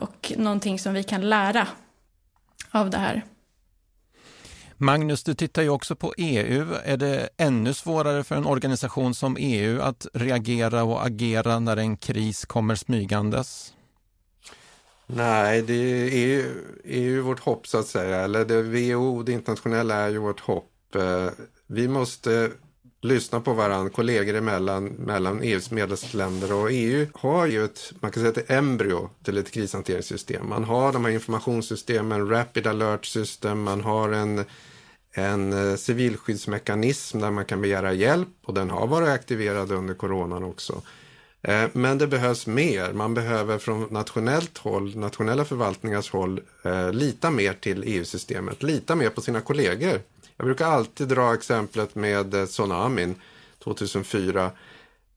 och 0.00 0.32
någonting 0.36 0.78
som 0.78 0.94
vi 0.94 1.02
kan 1.02 1.28
lära 1.28 1.68
av 2.70 2.90
det 2.90 2.98
här. 2.98 3.24
Magnus, 4.76 5.24
du 5.24 5.34
tittar 5.34 5.62
ju 5.62 5.68
också 5.68 5.96
på 5.96 6.14
EU. 6.16 6.66
Är 6.84 6.96
det 6.96 7.28
ännu 7.36 7.74
svårare 7.74 8.24
för 8.24 8.36
en 8.36 8.46
organisation 8.46 9.14
som 9.14 9.36
EU 9.40 9.80
att 9.80 10.06
reagera 10.12 10.84
och 10.84 11.06
agera 11.06 11.58
när 11.58 11.76
en 11.76 11.96
kris 11.96 12.44
kommer 12.44 12.74
smygandes? 12.74 13.74
Nej, 15.06 15.62
det 15.62 15.74
är 15.74 16.26
ju, 16.26 16.64
är 16.84 17.00
ju 17.00 17.20
vårt 17.20 17.40
hopp 17.40 17.66
så 17.66 17.78
att 17.78 17.86
säga. 17.86 18.20
Eller 18.20 18.44
det 18.44 18.62
WHO, 18.62 19.22
det 19.22 19.32
internationella, 19.32 19.94
är 19.94 20.08
ju 20.08 20.18
vårt 20.18 20.40
hopp. 20.40 20.94
Eh, 20.94 21.28
vi 21.66 21.88
måste 21.88 22.50
lyssna 23.04 23.40
på 23.40 23.52
varandra, 23.52 23.90
kollegor 23.90 24.34
emellan, 24.34 24.84
mellan 24.84 25.42
EUs 25.42 25.70
medlemsländer 25.70 26.52
och 26.52 26.68
EU 26.70 27.06
har 27.14 27.46
ju 27.46 27.64
ett, 27.64 27.92
man 28.00 28.10
kan 28.10 28.22
säga 28.22 28.32
ett 28.32 28.50
embryo 28.50 29.10
till 29.24 29.38
ett 29.38 29.50
krishanteringssystem. 29.50 30.48
Man 30.48 30.64
har 30.64 30.92
de 30.92 31.04
här 31.04 31.12
informationssystemen, 31.12 32.28
Rapid 32.28 32.66
Alert 32.66 33.06
System, 33.06 33.62
man 33.62 33.80
har 33.80 34.12
en, 34.12 34.44
en 35.12 35.52
eh, 35.52 35.76
civilskyddsmekanism 35.76 37.20
där 37.20 37.30
man 37.30 37.44
kan 37.44 37.62
begära 37.62 37.92
hjälp 37.92 38.28
och 38.44 38.54
den 38.54 38.70
har 38.70 38.86
varit 38.86 39.08
aktiverad 39.08 39.72
under 39.72 39.94
coronan 39.94 40.44
också. 40.44 40.82
Eh, 41.42 41.64
men 41.72 41.98
det 41.98 42.06
behövs 42.06 42.46
mer. 42.46 42.92
Man 42.92 43.14
behöver 43.14 43.58
från 43.58 43.86
nationellt 43.90 44.58
håll, 44.58 44.96
nationella 44.96 45.44
förvaltningars 45.44 46.10
håll, 46.10 46.40
eh, 46.62 46.92
lita 46.92 47.30
mer 47.30 47.52
till 47.52 47.84
EU-systemet, 47.86 48.62
lita 48.62 48.94
mer 48.94 49.10
på 49.10 49.20
sina 49.20 49.40
kollegor 49.40 50.00
jag 50.36 50.46
brukar 50.46 50.66
alltid 50.66 51.08
dra 51.08 51.34
exemplet 51.34 51.94
med 51.94 52.34
eh, 52.34 52.46
tsunamin 52.46 53.14
2004. 53.58 54.50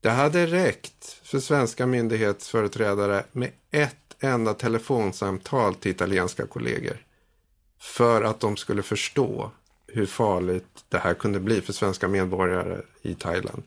Det 0.00 0.10
hade 0.10 0.46
räckt 0.46 1.20
för 1.22 1.38
svenska 1.38 1.86
myndighetsföreträdare 1.86 3.24
med 3.32 3.50
ett 3.70 3.96
enda 4.20 4.54
telefonsamtal 4.54 5.74
till 5.74 5.90
italienska 5.90 6.46
kollegor 6.46 6.96
för 7.80 8.22
att 8.22 8.40
de 8.40 8.56
skulle 8.56 8.82
förstå 8.82 9.50
hur 9.86 10.06
farligt 10.06 10.84
det 10.88 10.98
här 10.98 11.14
kunde 11.14 11.40
bli 11.40 11.60
för 11.60 11.72
svenska 11.72 12.08
medborgare 12.08 12.80
i 13.02 13.14
Thailand. 13.14 13.62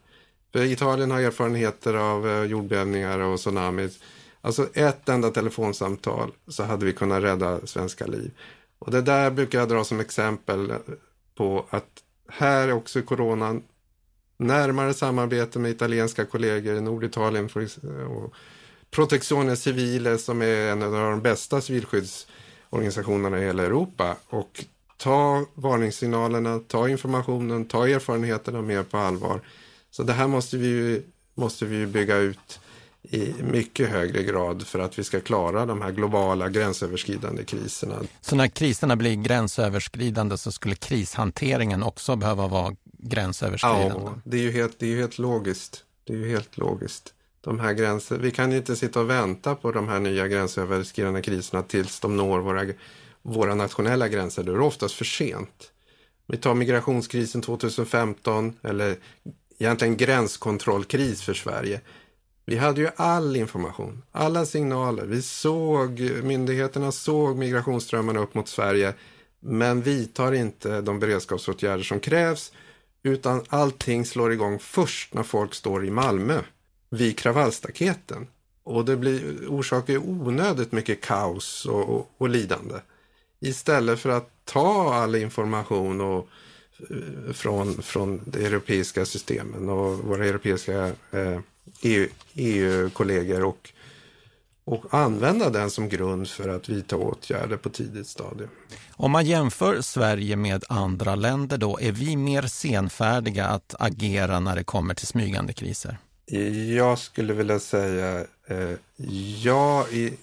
För 0.51 0.63
Italien 0.63 1.11
har 1.11 1.21
erfarenheter 1.21 1.93
av 1.93 2.29
eh, 2.29 2.43
jordbävningar 2.43 3.19
och 3.19 3.39
tsunamis. 3.39 3.99
Alltså 4.41 4.69
ett 4.73 5.09
enda 5.09 5.31
telefonsamtal 5.31 6.31
så 6.47 6.63
hade 6.63 6.85
vi 6.85 6.93
kunnat 6.93 7.23
rädda 7.23 7.67
svenska 7.67 8.05
liv. 8.05 8.31
Och 8.79 8.91
det 8.91 9.01
där 9.01 9.31
brukar 9.31 9.59
jag 9.59 9.69
dra 9.69 9.83
som 9.83 9.99
exempel 9.99 10.71
eh, 10.71 10.77
på 11.35 11.65
att 11.69 12.03
här 12.29 12.67
är 12.67 12.73
också 12.73 13.01
coronan 13.01 13.63
närmare 14.37 14.93
samarbete 14.93 15.59
med 15.59 15.71
italienska 15.71 16.25
kollegor 16.25 16.75
i 16.75 16.81
Norditalien 16.81 17.49
och 18.07 18.33
Protezione 18.91 19.55
Civile 19.55 20.17
som 20.17 20.41
är 20.41 20.71
en 20.71 20.83
av 20.83 20.91
de 20.91 21.21
bästa 21.21 21.61
civilskyddsorganisationerna 21.61 23.39
i 23.39 23.45
hela 23.45 23.63
Europa 23.63 24.15
och 24.29 24.65
ta 24.97 25.45
varningssignalerna, 25.53 26.59
ta 26.59 26.89
informationen, 26.89 27.65
ta 27.65 27.87
erfarenheterna 27.87 28.61
mer 28.61 28.83
på 28.83 28.97
allvar. 28.97 29.41
Så 29.91 30.03
det 30.03 30.13
här 30.13 30.27
måste 30.27 30.57
vi, 30.57 31.03
måste 31.35 31.65
vi 31.65 31.87
bygga 31.87 32.17
ut 32.17 32.59
i 33.03 33.33
mycket 33.43 33.89
högre 33.89 34.23
grad 34.23 34.67
för 34.67 34.79
att 34.79 34.99
vi 34.99 35.03
ska 35.03 35.19
klara 35.19 35.65
de 35.65 35.81
här 35.81 35.91
globala 35.91 36.49
gränsöverskridande 36.49 37.43
kriserna. 37.43 37.95
Så 38.21 38.35
när 38.35 38.47
kriserna 38.47 38.95
blir 38.95 39.15
gränsöverskridande 39.15 40.37
så 40.37 40.51
skulle 40.51 40.75
krishanteringen 40.75 41.83
också 41.83 42.15
behöva 42.15 42.47
vara 42.47 42.75
gränsöverskridande? 42.97 44.01
Ja, 44.05 44.13
det 44.23 44.37
är 44.37 44.41
ju 44.41 44.51
helt, 44.51 44.79
det 44.79 44.93
är 44.93 44.97
helt 44.97 45.17
logiskt. 45.17 45.83
Det 46.03 46.13
är 46.13 46.17
ju 46.17 46.29
helt 46.29 46.57
logiskt. 46.57 47.13
De 47.41 47.59
här 47.59 47.73
gränser, 47.73 48.17
vi 48.17 48.31
kan 48.31 48.53
inte 48.53 48.75
sitta 48.75 48.99
och 48.99 49.09
vänta 49.09 49.55
på 49.55 49.71
de 49.71 49.87
här 49.87 49.99
nya 49.99 50.27
gränsöverskridande 50.27 51.21
kriserna 51.21 51.63
tills 51.63 51.99
de 51.99 52.17
når 52.17 52.39
våra, 52.39 52.65
våra 53.21 53.55
nationella 53.55 54.07
gränser. 54.07 54.43
Då 54.43 54.51
är 54.51 54.57
det 54.57 54.63
oftast 54.63 54.95
för 54.95 55.05
sent. 55.05 55.71
Vi 56.27 56.37
tar 56.37 56.53
migrationskrisen 56.53 57.41
2015 57.41 58.53
eller 58.63 58.95
egentligen 59.59 59.97
gränskontrollkris 59.97 61.21
för 61.21 61.33
Sverige. 61.33 61.81
Vi 62.51 62.57
hade 62.57 62.81
ju 62.81 62.89
all 62.95 63.35
information, 63.35 64.01
alla 64.11 64.45
signaler. 64.45 65.05
Vi 65.05 65.21
såg, 65.21 65.99
myndigheterna 66.23 66.91
såg 66.91 67.37
migrationsströmmarna 67.37 68.19
upp 68.19 68.33
mot 68.33 68.47
Sverige 68.47 68.93
men 69.39 69.81
vidtar 69.81 70.31
inte 70.33 70.81
de 70.81 70.99
beredskapsåtgärder 70.99 71.83
som 71.83 71.99
krävs 71.99 72.51
utan 73.03 73.43
allting 73.49 74.05
slår 74.05 74.33
igång 74.33 74.59
först 74.59 75.13
när 75.13 75.23
folk 75.23 75.53
står 75.53 75.85
i 75.85 75.91
Malmö 75.91 76.41
vid 76.89 77.17
kravallstaketen. 77.17 78.27
Och 78.63 78.85
det 78.85 78.97
blir, 78.97 79.47
orsakar 79.47 79.93
ju 79.93 79.99
onödigt 79.99 80.71
mycket 80.71 81.01
kaos 81.01 81.65
och, 81.65 81.89
och, 81.89 82.11
och 82.17 82.29
lidande. 82.29 82.75
Istället 83.39 83.99
för 83.99 84.09
att 84.09 84.29
ta 84.45 84.93
all 84.93 85.15
information 85.15 86.01
och, 86.01 86.27
eh, 86.89 87.33
från, 87.33 87.81
från 87.81 88.21
de 88.25 88.45
europeiska 88.45 89.05
systemen 89.05 89.69
och 89.69 89.97
våra 89.97 90.25
europeiska 90.25 90.91
eh, 91.11 91.39
EU, 91.81 92.07
EU-kollegor 92.33 93.43
och, 93.43 93.69
och 94.63 94.93
använda 94.93 95.49
den 95.49 95.69
som 95.69 95.89
grund 95.89 96.27
för 96.27 96.49
att 96.49 96.69
vidta 96.69 96.97
åtgärder 96.97 97.57
på 97.57 97.69
tidigt 97.69 98.07
stadium. 98.07 98.49
Om 98.91 99.11
man 99.11 99.25
jämför 99.25 99.81
Sverige 99.81 100.35
med 100.35 100.63
andra 100.69 101.15
länder 101.15 101.57
då, 101.57 101.79
är 101.81 101.91
vi 101.91 102.15
mer 102.15 102.41
senfärdiga 102.41 103.45
att 103.45 103.75
agera 103.79 104.39
när 104.39 104.55
det 104.55 104.63
kommer 104.63 104.93
till 104.93 105.07
smygande 105.07 105.53
kriser? 105.53 105.97
Jag 106.75 106.99
skulle 106.99 107.33
vilja 107.33 107.59
säga 107.59 108.25
eh, 108.47 108.71
ja, 109.43 109.87
i, 109.87 110.13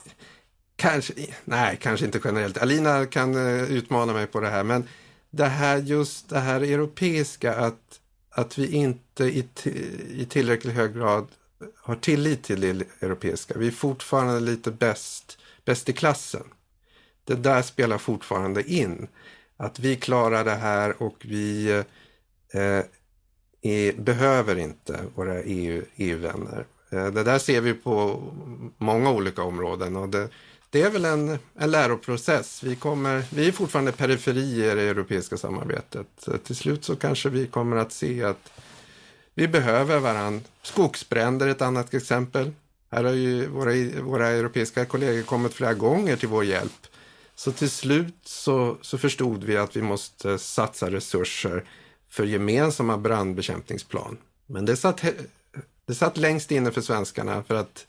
kanske, 0.77 1.12
nej, 1.44 1.79
kanske 1.81 2.07
inte 2.07 2.20
generellt. 2.24 2.59
Alina 2.59 3.07
kan 3.07 3.35
eh, 3.35 3.62
utmana 3.62 4.12
mig 4.12 4.27
på 4.27 4.40
det 4.40 4.48
här, 4.48 4.64
men 4.64 4.88
det 5.31 5.46
här 5.46 5.77
just 5.77 6.29
det 6.29 6.38
här 6.38 6.61
europeiska 6.61 7.55
att, 7.55 8.01
att 8.31 8.59
vi 8.59 8.73
inte 8.73 9.25
i, 9.25 9.49
i 10.09 10.27
tillräckligt 10.31 10.75
hög 10.75 10.95
grad 10.95 11.29
har 11.77 11.95
tillit 11.97 12.43
till 12.43 12.61
det 12.61 13.03
europeiska. 13.03 13.59
Vi 13.59 13.67
är 13.67 13.71
fortfarande 13.71 14.41
lite 14.41 14.71
bäst, 14.71 15.38
bäst 15.64 15.88
i 15.88 15.93
klassen. 15.93 16.45
Det 17.25 17.35
där 17.35 17.62
spelar 17.62 17.99
fortfarande 17.99 18.71
in. 18.73 19.09
Att 19.57 19.79
vi 19.79 19.97
klarar 19.97 20.45
det 20.45 20.55
här 20.55 21.03
och 21.03 21.17
vi 21.21 21.71
eh, 22.53 22.83
är, 23.62 23.93
behöver 24.01 24.57
inte 24.57 25.01
våra 25.14 25.43
EU, 25.43 25.83
EU-vänner. 25.97 26.67
Eh, 26.91 27.07
det 27.07 27.25
där 27.25 27.38
ser 27.38 27.61
vi 27.61 27.75
på 27.75 28.23
många 28.79 29.11
olika 29.11 29.43
områden 29.43 29.97
och 29.97 30.09
det, 30.09 30.29
det 30.71 30.83
är 30.83 30.91
väl 30.91 31.05
en, 31.05 31.39
en 31.59 31.71
läroprocess. 31.71 32.63
Vi, 32.63 32.77
kommer, 32.77 33.25
vi 33.31 33.49
är 33.49 33.53
fortfarande 33.53 33.93
periferier 33.93 34.77
i 34.77 34.81
det 34.81 34.91
europeiska 34.91 35.37
samarbetet. 35.37 36.29
Till 36.45 36.57
slut 36.57 36.85
så 36.85 36.97
kanske 36.97 37.29
vi 37.29 37.47
kommer 37.47 37.77
att 37.77 37.93
se 37.93 38.25
att 38.25 38.51
vi 39.35 39.49
behöver 39.49 39.99
varandra. 39.99 40.41
Skogsbränder 40.63 41.47
är 41.47 41.51
ett 41.51 41.63
annat 41.63 41.95
exempel. 41.95 42.53
Här 42.91 43.05
har 43.05 43.13
ju 43.13 43.47
våra, 43.47 44.03
våra 44.03 44.29
europeiska 44.29 44.85
kollegor 44.85 45.23
kommit 45.23 45.55
flera 45.55 45.75
gånger 45.75 46.17
till 46.17 46.29
vår 46.29 46.45
hjälp. 46.45 46.87
Så 47.35 47.53
till 47.53 47.71
slut 47.71 48.15
så, 48.25 48.77
så 48.81 48.99
förstod 48.99 49.45
vi 49.45 49.57
att 49.57 49.77
vi 49.77 49.83
måste 49.83 50.39
satsa 50.39 50.91
resurser 50.91 51.65
för 52.09 52.25
gemensamma 52.25 52.99
brandbekämpningsplan. 52.99 54.17
Men 54.47 54.65
det 54.65 54.77
satt, 54.77 55.05
det 55.87 55.95
satt 55.95 56.17
längst 56.17 56.51
inne 56.51 56.71
för 56.71 56.81
svenskarna 56.81 57.43
för 57.43 57.55
att 57.55 57.87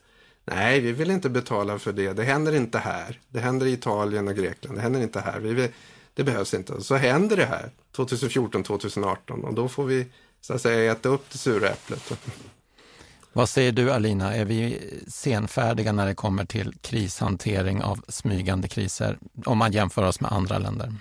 nej, 0.49 0.79
vi 0.79 0.91
vill 0.91 1.11
inte 1.11 1.29
betala 1.29 1.79
för 1.79 1.93
det. 1.93 2.13
Det 2.13 2.23
händer 2.23 2.55
inte 2.55 2.79
här. 2.79 3.19
Det 3.29 3.39
händer 3.39 3.65
i 3.65 3.71
Italien 3.71 4.27
och 4.27 4.35
Grekland. 4.35 4.77
Det 4.77 4.81
händer 4.81 5.01
inte 5.01 5.19
här. 5.19 5.39
Vi 5.39 5.53
vill, 5.53 5.67
det 6.13 6.23
behövs 6.23 6.53
inte. 6.53 6.81
Så 6.81 6.95
händer 6.95 7.37
det 7.37 7.45
här 7.45 7.71
2014, 7.95 8.63
2018 8.63 9.43
och 9.43 9.53
då 9.53 9.67
får 9.67 9.85
vi 9.85 10.05
så 10.41 10.53
att 10.53 10.61
säga 10.61 10.91
äta 10.91 11.09
upp 11.09 11.25
det 11.31 11.37
sura 11.37 11.69
äpplet. 11.69 12.13
Vad 13.33 13.49
säger 13.49 13.71
du 13.71 13.91
Alina, 13.91 14.35
är 14.35 14.45
vi 14.45 14.79
senfärdiga 15.07 15.91
när 15.91 16.05
det 16.05 16.15
kommer 16.15 16.45
till 16.45 16.73
krishantering 16.81 17.83
av 17.83 18.01
smygande 18.07 18.67
kriser 18.67 19.17
om 19.45 19.57
man 19.57 19.71
jämför 19.71 20.03
oss 20.03 20.21
med 20.21 20.31
andra 20.31 20.57
länder? 20.57 20.93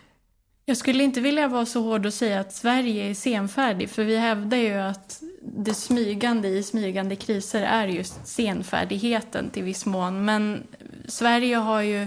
Jag 0.69 0.77
skulle 0.77 1.05
inte 1.05 1.21
vilja 1.21 1.49
vara 1.49 1.67
så 1.67 1.83
hård 1.83 2.07
och 2.07 2.15
säga 2.15 2.41
att 2.41 2.53
Sverige 2.53 3.11
är 3.11 3.15
senfärdig, 3.15 3.91
för 3.91 4.05
vi 4.05 4.17
hävdar 4.17 4.57
ju 4.57 4.75
att 4.75 5.23
det 5.43 5.75
smygande 5.75 6.49
i 6.49 6.63
smygande 6.63 7.17
kriser 7.17 7.63
är 7.63 7.87
just 7.87 8.27
senfärdigheten 8.27 9.51
till 9.51 9.63
viss 9.63 9.87
mån. 9.87 10.25
Men 10.25 10.67
Sverige 11.07 11.57
har 11.57 11.83
ju 11.83 12.07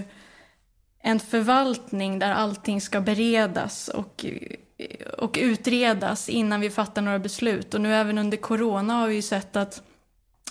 en 1.00 1.20
förvaltning 1.20 2.18
där 2.18 2.32
allting 2.32 2.80
ska 2.80 3.00
beredas 3.00 3.88
och, 3.88 4.24
och 5.18 5.38
utredas 5.40 6.28
innan 6.28 6.60
vi 6.60 6.70
fattar 6.70 7.02
några 7.02 7.18
beslut. 7.18 7.74
Och 7.74 7.80
nu 7.80 7.94
även 7.94 8.18
under 8.18 8.36
corona 8.36 8.94
har 8.94 9.08
vi 9.08 9.14
ju 9.14 9.22
sett 9.22 9.56
att, 9.56 9.82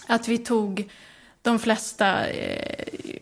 att 0.07 0.27
vi 0.27 0.37
tog 0.37 0.89
de 1.41 1.59
flesta 1.59 2.27
eh, 2.27 2.70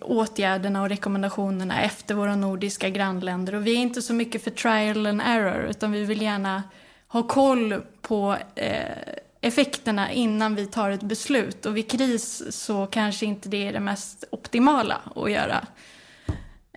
åtgärderna 0.09 0.81
och 0.81 0.89
rekommendationerna 0.89 1.83
efter 1.83 2.15
våra 2.15 2.35
nordiska 2.35 2.89
grannländer. 2.89 3.55
Och 3.55 3.67
vi 3.67 3.71
är 3.71 3.77
inte 3.77 4.01
så 4.01 4.13
mycket 4.13 4.43
för 4.43 4.51
trial 4.51 5.05
and 5.05 5.21
error, 5.21 5.67
utan 5.69 5.91
vi 5.91 6.05
vill 6.05 6.21
gärna 6.21 6.63
ha 7.07 7.23
koll 7.23 7.81
på 8.01 8.37
eh, 8.55 8.97
effekterna 9.41 10.11
innan 10.11 10.55
vi 10.55 10.65
tar 10.65 10.91
ett 10.91 11.03
beslut. 11.03 11.65
Och 11.65 11.77
vid 11.77 11.91
kris 11.91 12.43
så 12.49 12.85
kanske 12.85 13.25
inte 13.25 13.49
det 13.49 13.67
är 13.67 13.73
det 13.73 13.79
mest 13.79 14.23
optimala 14.29 15.01
att 15.15 15.31
göra. 15.31 15.67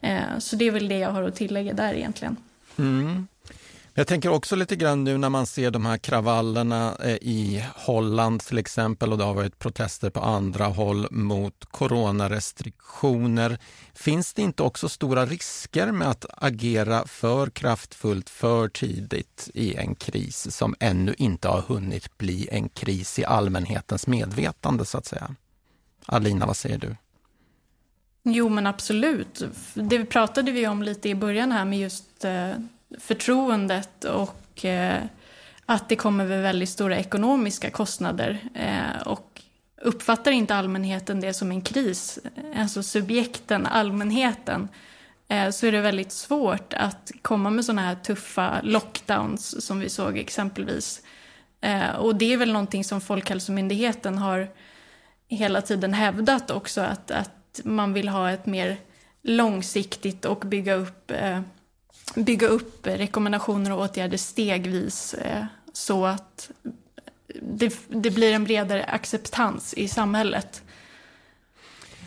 Eh, 0.03 0.39
så 0.39 0.57
det 0.57 0.65
är 0.65 0.71
väl 0.71 0.89
det 0.89 0.99
jag 0.99 1.11
har 1.11 1.23
att 1.23 1.37
tillägga 1.37 1.73
där 1.73 1.95
egentligen. 1.95 2.37
Mm. 2.79 3.27
Jag 3.95 4.07
tänker 4.07 4.29
också 4.29 4.57
lite 4.57 4.77
grann 4.77 5.05
nu 5.05 5.19
när 5.19 5.29
man 5.29 5.47
ser 5.47 5.71
de 5.71 5.87
här 5.87 5.99
kravallerna 5.99 6.97
eh, 7.03 7.15
i 7.15 7.65
Holland 7.75 8.41
till 8.41 8.59
exempel 8.59 9.13
och 9.13 9.19
det 9.19 9.25
har 9.25 9.35
varit 9.35 9.59
protester 9.59 10.11
på 10.11 10.21
andra 10.21 10.65
håll 10.65 11.07
mot 11.11 11.65
coronarestriktioner. 11.71 13.59
Finns 13.95 14.35
det 14.35 14.43
inte 14.43 14.63
också 14.63 14.89
stora 14.89 15.27
risker 15.27 15.93
med 15.93 16.09
att 16.09 16.25
agera 16.37 17.07
för 17.07 17.51
kraftfullt 17.51 18.31
för 18.31 18.69
tidigt 18.69 19.51
i 19.55 19.75
en 19.75 19.95
kris 19.95 20.57
som 20.57 20.75
ännu 20.81 21.15
inte 21.19 21.49
har 21.49 21.61
hunnit 21.61 22.19
bli 22.19 22.49
en 22.53 22.69
kris 22.69 23.19
i 23.19 23.25
allmänhetens 23.25 24.07
medvetande 24.07 24.85
så 24.85 24.99
att 24.99 25.07
säga? 25.07 25.35
Alina, 26.07 26.47
vad 26.47 26.57
säger 26.57 26.79
du? 26.79 26.97
Jo, 28.23 28.49
men 28.49 28.67
absolut. 28.67 29.43
Det 29.75 30.05
pratade 30.05 30.53
vi 30.53 30.67
om 30.67 30.83
lite 30.83 31.09
i 31.09 31.15
början 31.15 31.53
här 31.53 31.65
med 31.65 31.79
just 31.79 32.25
eh, 32.25 32.51
förtroendet 32.99 34.05
och 34.05 34.65
eh, 34.65 35.03
att 35.67 35.89
det 35.89 35.97
kommer 35.97 36.27
med 36.27 36.43
väldigt 36.43 36.69
stora 36.69 36.99
ekonomiska 36.99 37.71
kostnader. 37.71 38.39
Eh, 38.55 39.03
och 39.07 39.43
uppfattar 39.83 40.31
inte 40.31 40.55
allmänheten 40.55 41.21
det 41.21 41.35
som 41.35 41.51
en 41.51 41.63
kris, 41.63 42.19
alltså 42.57 42.83
subjekten, 42.83 43.67
allmänheten, 43.67 44.69
eh, 45.29 45.51
så 45.51 45.67
är 45.67 45.73
det 45.73 45.81
väldigt 45.81 46.13
svårt 46.13 46.75
att 46.75 47.11
komma 47.23 47.51
med 47.51 47.65
sådana 47.65 47.83
här 47.83 47.95
tuffa 47.95 48.61
lockdowns 48.63 49.67
som 49.67 49.81
vi 49.81 49.89
såg 49.89 50.19
exempelvis. 50.19 51.03
Och 51.99 52.17
det 52.17 52.33
är 52.33 52.37
väl 52.37 52.53
någonting 52.53 52.85
som 52.85 53.01
Folkhälsomyndigheten 53.01 54.19
har 54.19 54.49
hela 55.29 55.63
tiden 55.63 55.95
hävdat 55.95 56.51
också, 56.51 56.81
att, 56.81 57.11
att 57.11 57.61
man 57.65 57.93
vill 57.93 58.09
ha 58.09 58.31
ett 58.31 58.47
mer 58.47 58.77
långsiktigt 59.23 60.25
och 60.25 60.39
bygga 60.39 60.75
upp 60.75 61.11
eh, 61.11 61.41
bygga 62.15 62.47
upp 62.47 62.87
rekommendationer 62.87 63.73
och 63.73 63.81
åtgärder 63.81 64.17
stegvis 64.17 65.15
eh, 65.15 65.45
så 65.73 66.07
att 66.07 66.51
det, 67.43 67.75
det, 67.89 68.11
blir 68.11 68.33
en 68.33 68.45
bredare 68.45 68.85
acceptans 68.85 69.75
i 69.75 69.89
samhället. 69.89 70.63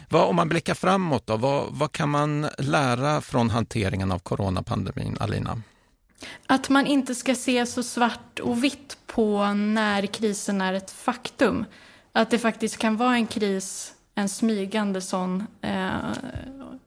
Vad, 0.09 0.29
om 0.29 0.35
man 0.35 0.49
blickar 0.49 0.73
framåt, 0.73 1.27
då, 1.27 1.37
vad, 1.37 1.67
vad 1.71 1.91
kan 1.91 2.09
man 2.09 2.47
lära 2.57 3.21
från 3.21 3.49
hanteringen 3.49 4.11
av 4.11 4.19
coronapandemin, 4.19 5.17
Alina? 5.19 5.61
Att 6.47 6.69
man 6.69 6.85
inte 6.85 7.15
ska 7.15 7.35
se 7.35 7.65
så 7.65 7.83
svart 7.83 8.39
och 8.39 8.63
vitt 8.63 8.97
på 9.05 9.53
när 9.53 10.05
krisen 10.05 10.61
är 10.61 10.73
ett 10.73 10.91
faktum. 10.91 11.65
Att 12.11 12.31
det 12.31 12.39
faktiskt 12.39 12.77
kan 12.77 12.97
vara 12.97 13.15
en 13.15 13.27
kris, 13.27 13.93
en 14.15 14.29
smygande 14.29 15.01
sån, 15.01 15.47
eh, 15.61 16.11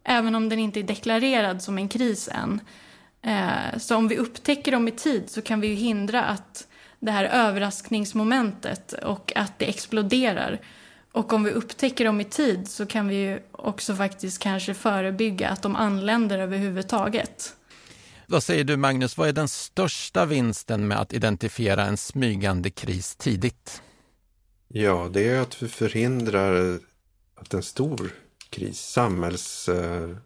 även 0.05 0.35
om 0.35 0.49
den 0.49 0.59
inte 0.59 0.81
är 0.81 0.85
deklarerad 0.85 1.62
som 1.62 1.79
en 1.79 1.88
kris 1.88 2.29
än. 2.33 2.61
Eh, 3.22 3.78
så 3.78 3.96
om 3.96 4.09
vi 4.09 4.16
upptäcker 4.16 4.72
dem 4.72 4.88
i 4.88 4.90
tid 4.90 5.31
så 5.31 5.42
kan 5.42 5.61
vi 5.61 5.66
ju 5.66 5.74
hindra 5.74 6.24
att 6.24 6.66
det 7.00 7.11
här 7.11 7.24
överraskningsmomentet 7.24 8.92
och 8.92 9.33
att 9.37 9.59
det 9.59 9.68
exploderar. 9.68 10.61
Och 11.12 11.33
om 11.33 11.44
vi 11.44 11.50
upptäcker 11.50 12.04
dem 12.04 12.20
i 12.20 12.24
tid 12.24 12.68
så 12.68 12.87
kan 12.87 13.09
vi 13.09 13.14
ju 13.14 13.40
också 13.52 13.94
faktiskt 13.94 14.38
kanske 14.38 14.74
förebygga 14.74 15.48
att 15.48 15.62
de 15.62 15.76
anländer 15.76 16.38
överhuvudtaget. 16.38 17.54
Vad 18.26 18.42
säger 18.42 18.64
du 18.64 18.76
Magnus, 18.76 19.16
vad 19.16 19.28
är 19.28 19.33
den 19.33 19.48
största 19.48 20.24
vinsten 20.24 20.88
med 20.88 21.00
att 21.00 21.12
identifiera 21.12 21.85
en 21.85 21.96
smygande 21.96 22.70
kris 22.70 23.16
tidigt? 23.16 23.83
Ja, 24.68 25.11
det 25.12 25.28
är 25.28 25.40
att 25.40 25.62
vi 25.62 25.68
förhindrar 25.68 26.78
att 27.35 27.54
en 27.54 27.62
stor 27.62 28.11
kris, 28.50 28.81
samhälls, 28.81 29.68
eh, 29.68 30.16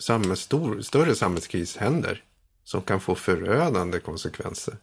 samhälls, 0.00 0.40
stor, 0.40 0.80
större 0.80 1.14
samhällskris 1.14 1.76
händer 1.76 2.24
som 2.64 2.82
kan 2.82 3.00
få 3.00 3.14
förödande 3.14 4.00
konsekvenser. 4.00 4.76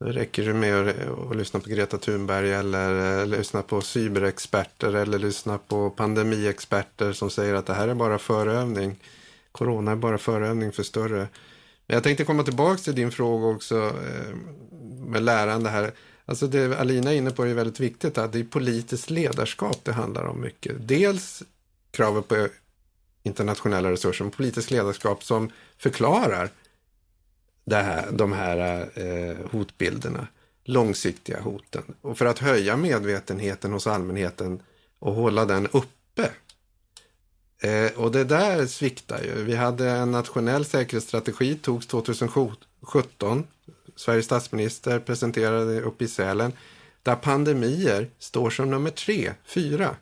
Då 0.00 0.06
räcker 0.06 0.44
det 0.44 0.54
med 0.54 0.88
att, 1.30 1.36
lyssna 1.36 1.60
på 1.60 1.68
Greta 1.70 1.98
Thunberg 1.98 2.52
eller, 2.52 3.26
lyssna 3.26 3.62
på 3.62 3.80
cyberexperter 3.80 4.94
eller 4.94 5.18
lyssna 5.18 5.58
på 5.58 5.90
pandemiexperter 5.90 7.12
som 7.12 7.30
säger 7.30 7.54
att 7.54 7.66
det 7.66 7.74
här 7.74 7.88
är 7.88 7.94
bara 7.94 8.18
förövning. 8.18 8.96
Corona 9.52 9.92
är 9.92 9.96
bara 9.96 10.18
förövning 10.18 10.72
för 10.72 10.82
större. 10.82 11.28
Men 11.86 11.94
jag 11.94 12.02
tänkte 12.02 12.24
komma 12.24 12.42
tillbaka 12.42 12.82
till 12.82 12.94
din 12.94 13.10
fråga 13.10 13.46
också 13.46 13.76
eh, 13.76 14.36
med 15.06 15.22
lärande 15.22 15.70
här. 15.70 15.92
Alltså 16.24 16.46
det 16.46 16.80
Alina 16.80 17.12
är 17.12 17.16
inne 17.16 17.30
på 17.30 17.44
är 17.44 17.54
väldigt 17.54 17.80
viktigt. 17.80 18.18
Att 18.18 18.32
det 18.32 18.40
är 18.40 18.44
politiskt 18.44 19.10
ledarskap 19.10 19.78
det 19.82 19.92
handlar 19.92 20.24
om 20.24 20.40
mycket. 20.40 20.88
Dels 20.88 21.42
kravet 21.90 22.28
på 22.28 22.48
internationella 23.22 23.90
resurser, 23.90 24.24
om 24.24 24.30
politiskt 24.30 24.70
ledarskap 24.70 25.24
som 25.24 25.50
förklarar 25.78 26.50
det 27.64 27.76
här, 27.76 28.10
de 28.12 28.32
här 28.32 28.88
eh, 28.94 29.36
hotbilderna, 29.50 30.26
långsiktiga 30.64 31.40
hoten. 31.40 31.82
Och 32.00 32.18
för 32.18 32.26
att 32.26 32.38
höja 32.38 32.76
medvetenheten 32.76 33.72
hos 33.72 33.86
allmänheten 33.86 34.62
och 34.98 35.14
hålla 35.14 35.44
den 35.44 35.66
uppe. 35.66 36.30
Eh, 37.62 37.92
och 37.96 38.12
det 38.12 38.24
där 38.24 38.66
sviktar 38.66 39.22
ju. 39.22 39.44
Vi 39.44 39.56
hade 39.56 39.90
en 39.90 40.10
nationell 40.10 40.64
säkerhetsstrategi, 40.64 41.54
togs 41.54 41.86
2017. 41.86 43.46
Sveriges 43.96 44.24
statsminister 44.24 44.98
presenterade 44.98 45.80
uppe 45.80 46.04
i 46.04 46.08
Sälen. 46.08 46.52
Där 47.02 47.16
pandemier 47.16 48.08
står 48.18 48.50
som 48.50 48.70
nummer 48.70 48.90
tre, 48.90 49.32
fyra 49.44 49.96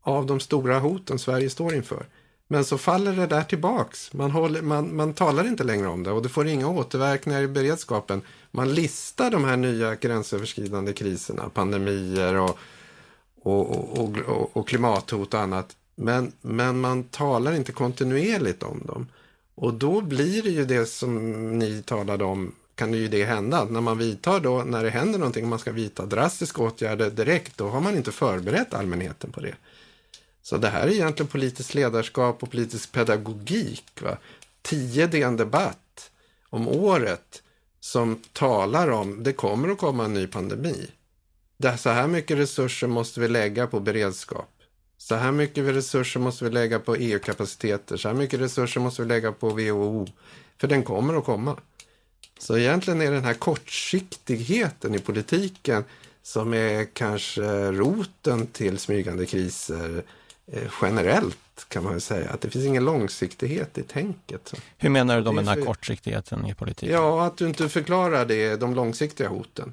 av 0.00 0.26
de 0.26 0.40
stora 0.40 0.78
hoten 0.78 1.18
Sverige 1.18 1.50
står 1.50 1.74
inför. 1.74 2.06
Men 2.50 2.64
så 2.64 2.78
faller 2.78 3.12
det 3.12 3.26
där 3.26 3.42
tillbaks. 3.42 4.12
Man, 4.12 4.30
håller, 4.30 4.62
man, 4.62 4.96
man 4.96 5.14
talar 5.14 5.46
inte 5.46 5.64
längre 5.64 5.88
om 5.88 6.02
det 6.02 6.10
och 6.10 6.22
det 6.22 6.28
får 6.28 6.46
inga 6.46 6.68
återverkningar 6.68 7.42
i 7.42 7.48
beredskapen. 7.48 8.22
Man 8.50 8.74
listar 8.74 9.30
de 9.30 9.44
här 9.44 9.56
nya 9.56 9.94
gränsöverskridande 9.94 10.92
kriserna, 10.92 11.48
pandemier 11.48 12.34
och, 12.34 12.58
och, 13.42 13.98
och, 13.98 14.18
och, 14.18 14.56
och 14.56 14.68
klimathot 14.68 15.34
och 15.34 15.40
annat. 15.40 15.76
Men, 15.94 16.32
men 16.40 16.80
man 16.80 17.04
talar 17.04 17.52
inte 17.52 17.72
kontinuerligt 17.72 18.62
om 18.62 18.82
dem. 18.86 19.06
Och 19.54 19.74
då 19.74 20.00
blir 20.00 20.42
det 20.42 20.50
ju 20.50 20.64
det 20.64 20.86
som 20.86 21.14
ni 21.58 21.82
talade 21.82 22.24
om, 22.24 22.54
kan 22.74 22.94
ju 22.94 23.08
det 23.08 23.24
hända. 23.24 23.64
När 23.64 23.80
man 23.80 23.98
vidtar 23.98 24.40
då, 24.40 24.62
när 24.66 24.84
det 24.84 24.90
händer 24.90 25.18
någonting, 25.18 25.48
man 25.48 25.58
ska 25.58 25.72
vidta 25.72 26.06
drastiska 26.06 26.62
åtgärder 26.62 27.10
direkt, 27.10 27.58
då 27.58 27.68
har 27.68 27.80
man 27.80 27.96
inte 27.96 28.12
förberett 28.12 28.74
allmänheten 28.74 29.32
på 29.32 29.40
det. 29.40 29.54
Så 30.48 30.56
det 30.56 30.68
här 30.68 30.86
är 30.86 30.90
egentligen 30.90 31.28
politiskt 31.28 31.74
ledarskap 31.74 32.42
och 32.42 32.50
politisk 32.50 32.92
pedagogik. 32.92 33.84
Va? 34.00 34.16
Tio 34.62 35.06
DN 35.06 35.36
Debatt 35.36 36.10
om 36.50 36.68
året 36.68 37.42
som 37.80 38.22
talar 38.32 38.88
om 38.90 39.22
det 39.22 39.32
kommer 39.32 39.68
att 39.68 39.78
komma 39.78 40.04
en 40.04 40.14
ny 40.14 40.26
pandemi. 40.26 40.90
Det 41.56 41.76
så 41.76 41.90
här 41.90 42.08
mycket 42.08 42.38
resurser 42.38 42.86
måste 42.86 43.20
vi 43.20 43.28
lägga 43.28 43.66
på 43.66 43.80
beredskap. 43.80 44.50
Så 44.98 45.14
här 45.14 45.32
mycket 45.32 45.64
resurser 45.64 46.20
måste 46.20 46.44
vi 46.44 46.50
lägga 46.50 46.78
på 46.78 46.96
EU-kapaciteter. 46.96 47.96
Så 47.96 48.08
här 48.08 48.14
mycket 48.14 48.40
resurser 48.40 48.80
måste 48.80 49.02
vi 49.02 49.08
lägga 49.08 49.32
på 49.32 49.48
WHO. 49.48 50.06
För 50.60 50.68
den 50.68 50.82
kommer 50.82 51.14
att 51.14 51.24
komma. 51.24 51.56
Så 52.38 52.58
egentligen 52.58 53.00
är 53.00 53.10
den 53.10 53.24
här 53.24 53.34
kortsiktigheten 53.34 54.94
i 54.94 54.98
politiken 54.98 55.84
som 56.22 56.54
är 56.54 56.84
kanske 56.84 57.72
roten 57.72 58.46
till 58.46 58.78
smygande 58.78 59.26
kriser 59.26 59.96
eh, 59.96 60.02
generellt 60.82 61.68
kan 61.68 61.84
man 61.84 62.00
säga. 62.00 62.30
Att 62.30 62.40
det 62.40 62.50
finns 62.50 62.64
ingen 62.64 62.84
långsiktighet 62.84 63.78
i 63.78 63.82
tänket. 63.82 64.54
Hur 64.78 64.90
menar 64.90 65.16
du 65.16 65.22
då 65.22 65.32
med 65.32 65.44
den 65.44 65.58
här 65.58 65.64
kortsiktigheten 65.64 66.46
i 66.46 66.54
politiken? 66.54 66.94
Ja, 66.94 67.26
att 67.26 67.36
du 67.36 67.46
inte 67.46 67.68
förklarar 67.68 68.26
det, 68.26 68.56
de 68.56 68.74
långsiktiga 68.74 69.28
hoten. 69.28 69.72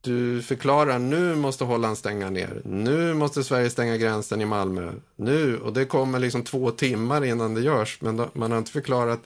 Du 0.00 0.42
förklarar 0.42 0.98
nu 0.98 1.34
måste 1.34 1.64
Holland 1.64 1.98
stänga 1.98 2.30
ner. 2.30 2.62
Nu 2.64 3.14
måste 3.14 3.44
Sverige 3.44 3.70
stänga 3.70 3.96
gränsen 3.96 4.40
i 4.40 4.44
Malmö. 4.44 4.92
Nu, 5.16 5.58
och 5.58 5.72
det 5.72 5.84
kommer 5.84 6.18
liksom 6.18 6.44
två 6.44 6.70
timmar 6.70 7.24
innan 7.24 7.54
det 7.54 7.60
görs. 7.60 7.98
Men 8.00 8.16
då, 8.16 8.28
man 8.32 8.50
har 8.50 8.58
inte 8.58 8.70
förklarat, 8.70 9.20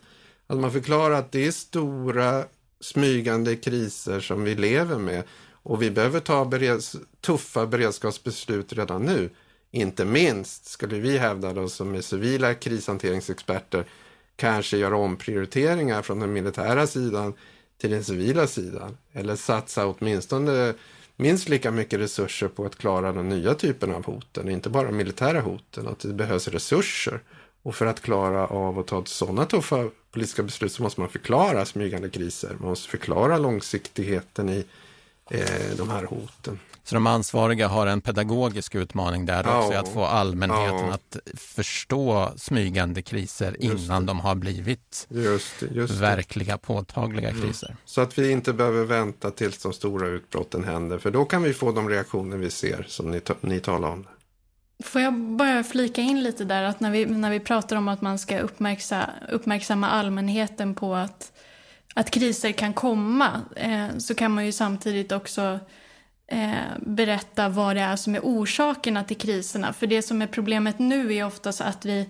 att 0.47 0.59
man 0.59 0.73
förklarar 0.73 1.15
att 1.15 1.33
det 1.33 1.47
är 1.47 1.51
stora 1.51 2.45
smygande 2.81 3.57
kriser 3.57 4.21
som 4.21 4.45
vi 4.45 4.55
lever 4.55 4.99
med. 4.99 5.23
Och 5.65 5.83
vi 5.83 5.91
behöver 5.91 6.21
ta 6.21 6.45
bereds, 6.45 6.97
tuffa 7.21 7.67
beredskapsbeslut 7.67 8.73
redan 8.73 9.03
nu. 9.03 9.31
Inte 9.75 10.05
minst, 10.05 10.67
skulle 10.67 10.99
vi 10.99 11.19
hävda 11.19 11.53
då, 11.53 11.69
som 11.69 11.95
är 11.95 12.01
civila 12.01 12.55
krishanteringsexperter, 12.55 13.85
kanske 14.37 14.77
göra 14.77 14.97
omprioriteringar 14.97 16.03
från 16.03 16.21
den 16.21 16.33
militära 16.33 16.87
sidan 16.87 17.35
till 17.79 17.91
den 17.91 18.05
civila 18.05 18.47
sidan. 18.47 18.97
Eller 19.13 19.37
satsa 19.37 19.87
åtminstone 19.87 20.75
minst 21.17 21.49
lika 21.49 21.71
mycket 21.71 22.01
resurser 22.01 22.49
på 22.49 22.65
att 22.65 22.79
klara 22.79 23.13
den 23.13 23.29
nya 23.29 23.55
typen 23.55 23.95
av 23.95 24.05
hoten, 24.05 24.49
inte 24.49 24.71
bara 24.71 24.91
militära 24.91 25.41
hoten, 25.41 25.89
att 25.89 25.99
det 26.01 26.15
behövs 26.15 26.49
resurser. 26.49 27.21
Och 27.63 27.75
för 27.75 27.87
att 27.87 28.01
klara 28.01 28.47
av 28.47 28.79
att 28.79 28.87
ta 28.87 29.05
sådana 29.05 29.47
tuffa 29.47 29.91
politiska 30.13 30.43
beslut 30.43 30.73
så 30.73 30.83
måste 30.83 31.01
man 31.01 31.09
förklara 31.09 31.65
smygande 31.65 32.11
kriser. 32.11 32.57
Man 32.59 32.69
måste 32.69 32.89
förklara 32.89 33.39
långsiktigheten 33.39 34.49
i 34.49 34.65
eh, 35.31 35.77
de 35.77 35.91
här 35.91 36.05
hoten. 36.05 36.59
Så 36.85 36.95
de 36.95 37.07
ansvariga 37.07 37.69
har 37.69 37.87
en 37.87 38.01
pedagogisk 38.01 38.75
utmaning 38.75 39.27
där 39.27 39.45
ja, 39.45 39.67
också, 39.67 39.79
att 39.79 39.89
få 39.89 40.05
allmänheten 40.05 40.87
ja. 40.89 40.95
att 40.95 41.17
förstå 41.37 42.33
smygande 42.37 43.03
kriser 43.03 43.57
innan 43.61 44.07
de 44.07 44.21
har 44.21 44.35
blivit 44.35 45.07
just, 45.09 45.63
just 45.71 45.95
verkliga, 45.95 46.59
påtagliga 46.59 47.29
mm. 47.29 47.43
kriser. 47.43 47.77
Så 47.85 48.01
att 48.01 48.19
vi 48.19 48.31
inte 48.31 48.53
behöver 48.53 48.85
vänta 48.85 49.31
tills 49.31 49.63
de 49.63 49.73
stora 49.73 50.09
utbrotten 50.09 50.65
händer, 50.65 50.99
för 50.99 51.11
då 51.11 51.25
kan 51.25 51.43
vi 51.43 51.55
få 51.55 51.73
de 51.73 51.89
reaktioner 51.89 52.37
vi 52.37 52.51
ser 52.51 52.85
som 52.89 53.11
ni, 53.11 53.21
ni 53.41 53.61
talar 53.61 53.89
om. 53.89 54.07
Får 54.85 55.01
jag 55.01 55.15
bara 55.15 55.65
flika 55.65 56.01
in 56.01 56.23
lite 56.23 56.45
där 56.45 56.63
att 56.63 56.81
när 56.81 56.91
vi, 56.91 57.07
när 57.07 57.31
vi 57.31 57.41
pratar 57.41 57.77
om 57.77 57.89
att 57.89 58.01
man 58.01 58.19
ska 58.19 58.39
uppmärksa, 58.39 59.11
uppmärksamma 59.31 59.89
allmänheten 59.89 60.75
på 60.75 60.95
att, 60.95 61.33
att 61.95 62.11
kriser 62.11 62.53
kan 62.53 62.73
komma 62.73 63.41
eh, 63.57 63.99
så 63.99 64.15
kan 64.15 64.33
man 64.33 64.47
ju 64.47 64.53
samtidigt 64.53 65.13
också 65.13 65.59
eh, 66.27 66.79
berätta 66.81 67.49
vad 67.49 67.77
det 67.77 67.83
är 67.83 67.97
som 67.97 68.15
är 68.15 68.21
orsakerna 68.21 69.05
till 69.05 69.17
kriserna. 69.17 69.73
För 69.73 69.87
det 69.87 70.03
som 70.03 70.23
är 70.23 70.27
problemet 70.27 70.79
nu 70.79 71.15
är 71.15 71.27
oftast 71.27 71.61
att 71.61 71.85
vi, 71.85 72.09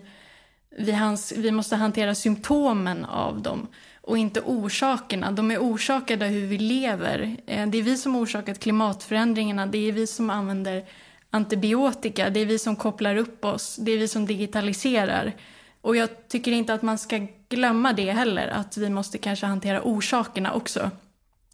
vi, 0.77 0.91
hans, 0.91 1.33
vi 1.37 1.51
måste 1.51 1.75
hantera 1.75 2.15
symptomen 2.15 3.05
av 3.05 3.41
dem 3.41 3.67
och 4.01 4.17
inte 4.17 4.41
orsakerna. 4.41 5.31
De 5.31 5.51
är 5.51 5.57
orsakade 5.57 6.25
av 6.25 6.31
hur 6.31 6.47
vi 6.47 6.57
lever. 6.57 7.37
Eh, 7.47 7.67
det 7.67 7.77
är 7.77 7.83
vi 7.83 7.97
som 7.97 8.15
orsakat 8.15 8.59
klimatförändringarna, 8.59 9.65
det 9.65 9.89
är 9.89 9.91
vi 9.91 10.07
som 10.07 10.29
använder 10.29 10.85
antibiotika, 11.29 12.29
det 12.29 12.39
är 12.39 12.45
vi 12.45 12.59
som 12.59 12.75
kopplar 12.75 13.15
upp 13.15 13.45
oss, 13.45 13.75
det 13.75 13.91
är 13.91 13.97
vi 13.97 14.07
som 14.07 14.25
digitaliserar. 14.25 15.33
Och 15.81 15.95
jag 15.95 16.27
tycker 16.27 16.51
inte 16.51 16.73
att 16.73 16.81
man 16.81 16.97
ska 16.97 17.27
glömma 17.49 17.93
det 17.93 18.11
heller, 18.11 18.47
att 18.47 18.77
vi 18.77 18.89
måste 18.89 19.17
kanske 19.17 19.45
hantera 19.45 19.81
orsakerna 19.83 20.53
också. 20.53 20.91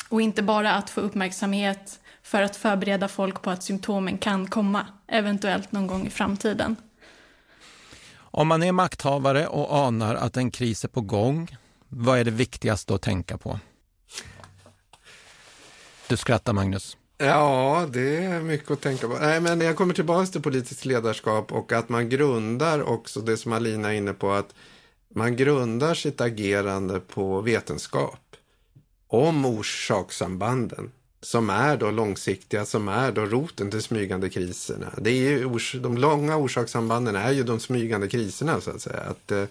Och 0.09 0.21
inte 0.21 0.43
bara 0.43 0.71
att 0.71 0.89
få 0.89 1.01
uppmärksamhet 1.01 1.99
för 2.23 2.41
att 2.41 2.55
förbereda 2.55 3.07
folk 3.07 3.41
på 3.41 3.49
att 3.49 3.63
symptomen 3.63 4.17
kan 4.17 4.47
komma, 4.47 4.85
eventuellt 5.07 5.71
någon 5.71 5.87
gång 5.87 6.07
i 6.07 6.09
framtiden. 6.09 6.75
Om 8.15 8.47
man 8.47 8.63
är 8.63 8.71
makthavare 8.71 9.47
och 9.47 9.77
anar 9.77 10.15
att 10.15 10.37
en 10.37 10.51
kris 10.51 10.83
är 10.83 10.87
på 10.87 11.01
gång, 11.01 11.57
vad 11.87 12.19
är 12.19 12.23
det 12.23 12.31
viktigaste 12.31 12.95
att 12.95 13.01
tänka 13.01 13.37
på? 13.37 13.59
Du 16.07 16.17
skrattar 16.17 16.53
Magnus. 16.53 16.97
Ja, 17.17 17.87
det 17.93 18.25
är 18.25 18.41
mycket 18.41 18.71
att 18.71 18.81
tänka 18.81 19.07
på. 19.07 19.13
Nej, 19.13 19.41
men 19.41 19.61
jag 19.61 19.75
kommer 19.75 19.93
tillbaka 19.93 20.25
till 20.25 20.41
politiskt 20.41 20.85
ledarskap 20.85 21.51
och 21.51 21.71
att 21.71 21.89
man 21.89 22.09
grundar 22.09 22.83
också 22.83 23.19
det 23.19 23.37
som 23.37 23.53
Alina 23.53 23.93
är 23.93 23.97
inne 23.97 24.13
på, 24.13 24.31
att 24.31 24.53
man 25.15 25.35
grundar 25.35 25.93
sitt 25.93 26.21
agerande 26.21 26.99
på 26.99 27.41
vetenskap 27.41 28.35
om 29.09 29.45
orsakssambanden 29.45 30.91
som 31.21 31.49
är 31.49 31.77
då 31.77 31.91
långsiktiga, 31.91 32.65
som 32.65 32.87
är 32.87 33.11
då 33.11 33.25
roten 33.25 33.71
till 33.71 33.81
smygande 33.81 34.29
kriserna. 34.29 34.93
Det 34.97 35.09
är 35.09 35.13
ju, 35.13 35.49
de 35.79 35.97
långa 35.97 36.37
orsakssambanden 36.37 37.15
är 37.15 37.31
ju 37.31 37.43
de 37.43 37.59
smygande 37.59 38.07
kriserna 38.07 38.61
så 38.61 38.71
att 38.71 38.81
säga. 38.81 38.99
Att 38.99 39.31
eh, 39.31 39.43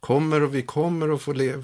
kommer 0.00 0.42
och 0.42 0.54
vi 0.54 0.62
kommer 0.62 1.14
att 1.14 1.22
få, 1.22 1.32
le, 1.32 1.54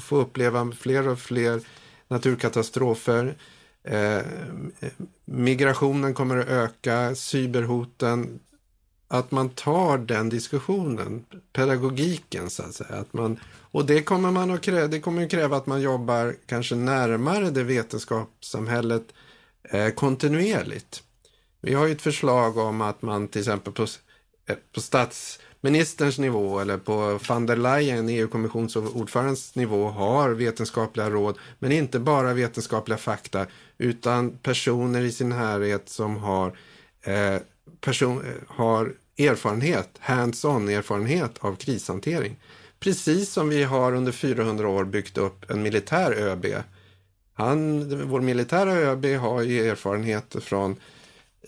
få 0.00 0.16
uppleva 0.16 0.72
fler 0.72 1.08
och 1.08 1.18
fler 1.18 1.60
naturkatastrofer. 2.08 3.36
Eh, 3.84 4.16
eh 4.16 4.22
migrationen 5.24 6.14
kommer 6.14 6.36
att 6.36 6.48
öka, 6.48 7.14
cyberhoten. 7.14 8.40
Att 9.12 9.30
man 9.30 9.48
tar 9.48 9.98
den 9.98 10.28
diskussionen, 10.28 11.24
pedagogiken 11.52 12.50
så 12.50 12.62
att 12.62 12.74
säga. 12.74 12.94
Att 12.94 13.12
man, 13.12 13.40
och 13.70 13.86
det 13.86 14.02
kommer, 14.02 14.30
man 14.30 14.50
att 14.50 14.60
kräva, 14.60 14.86
det 14.86 15.00
kommer 15.00 15.24
att 15.24 15.30
kräva 15.30 15.56
att 15.56 15.66
man 15.66 15.80
jobbar 15.80 16.36
kanske 16.46 16.74
närmare 16.74 17.50
det 17.50 17.62
vetenskapssamhället 17.62 19.02
eh, 19.70 19.88
kontinuerligt. 19.88 21.02
Vi 21.60 21.74
har 21.74 21.86
ju 21.86 21.92
ett 21.92 22.02
förslag 22.02 22.56
om 22.58 22.80
att 22.80 23.02
man 23.02 23.28
till 23.28 23.40
exempel 23.40 23.72
på, 23.72 23.82
eh, 23.82 24.56
på 24.74 24.80
statsministerns 24.80 26.18
nivå 26.18 26.60
eller 26.60 26.78
på 26.78 27.20
van 27.28 27.46
der 27.46 27.56
Leyen, 27.56 28.08
EU-kommissionsordförandens 28.08 29.54
nivå, 29.54 29.88
har 29.88 30.30
vetenskapliga 30.30 31.10
råd, 31.10 31.38
men 31.58 31.72
inte 31.72 31.98
bara 31.98 32.34
vetenskapliga 32.34 32.98
fakta, 32.98 33.46
utan 33.78 34.30
personer 34.30 35.00
i 35.00 35.12
sin 35.12 35.28
närhet 35.28 35.88
som 35.88 36.16
har, 36.16 36.58
eh, 37.02 37.36
person, 37.80 38.24
eh, 38.24 38.56
har 38.56 38.92
erfarenhet, 39.16 39.90
hands-on 39.98 40.68
erfarenhet 40.68 41.38
av 41.38 41.56
krishantering. 41.56 42.36
Precis 42.80 43.32
som 43.32 43.48
vi 43.48 43.62
har 43.62 43.94
under 43.94 44.12
400 44.12 44.68
år 44.68 44.84
byggt 44.84 45.18
upp 45.18 45.50
en 45.50 45.62
militär 45.62 46.12
ÖB. 46.12 46.46
Han, 47.34 47.88
vår 48.08 48.20
militära 48.20 48.72
ÖB 48.72 49.04
har 49.04 49.42
ju 49.42 49.68
erfarenheter 49.68 50.40
från 50.40 50.76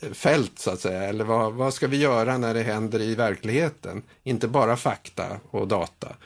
eh, 0.01 0.13
fält 0.13 0.59
så 0.59 0.71
att 0.71 0.81
säga. 0.81 1.03
Eller 1.03 1.25
vad, 1.25 1.53
vad 1.53 1.75
ska 1.75 1.87
vi 1.87 1.97
göra 1.97 2.39
när 2.39 2.55
det 2.55 2.63
händer 2.63 3.01
i 3.01 3.15
verkligheten? 3.15 4.03
Inte 4.23 4.49
bara 4.49 4.77
fakta 4.77 5.41
och 5.51 5.69
data. 5.69 6.17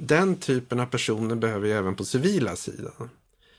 Den 0.00 0.36
typen 0.36 0.80
av 0.80 0.86
personer 0.86 1.34
behöver 1.34 1.60
vi 1.60 1.72
även 1.72 1.94
på 1.94 2.04
civila 2.04 2.56
sidan. 2.56 3.10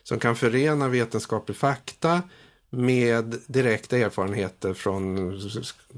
Som 0.04 0.20
kan 0.20 0.36
förena 0.36 0.88
vetenskaplig 0.88 1.58
fakta 1.58 2.22
med 2.70 3.36
direkta 3.48 3.98
erfarenheter 3.98 4.74
från 4.74 5.34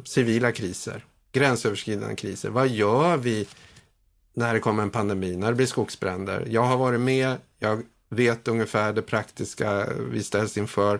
civila 0.05 0.51
kriser, 0.51 1.05
gränsöverskridande 1.31 2.15
kriser. 2.15 2.49
Vad 2.49 2.67
gör 2.67 3.17
vi 3.17 3.47
när 4.33 4.53
det 4.53 4.59
kommer 4.59 4.83
en 4.83 4.89
pandemi, 4.89 5.35
när 5.35 5.47
det 5.47 5.55
blir 5.55 5.65
skogsbränder. 5.65 6.47
Jag 6.49 6.63
har 6.63 6.77
varit 6.77 6.99
med, 6.99 7.37
jag 7.59 7.83
vet 8.09 8.47
ungefär 8.47 8.93
det 8.93 9.01
praktiska 9.01 9.87
vi 10.11 10.23
ställs 10.23 10.57
inför 10.57 10.99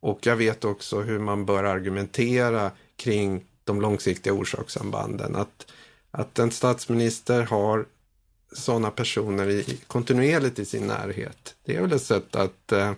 och 0.00 0.26
jag 0.26 0.36
vet 0.36 0.64
också 0.64 1.00
hur 1.00 1.18
man 1.18 1.46
bör 1.46 1.64
argumentera 1.64 2.70
kring 2.96 3.44
de 3.64 3.80
långsiktiga 3.80 4.32
orsakssambanden. 4.32 5.36
Att, 5.36 5.72
att 6.10 6.38
en 6.38 6.50
statsminister 6.50 7.42
har 7.42 7.86
sådana 8.52 8.90
personer 8.90 9.48
i, 9.48 9.78
kontinuerligt 9.86 10.58
i 10.58 10.64
sin 10.64 10.86
närhet. 10.86 11.54
Det 11.64 11.76
är 11.76 11.80
väl 11.80 11.92
ett 11.92 12.02
sätt 12.02 12.36
att, 12.36 12.72
eh, 12.72 12.92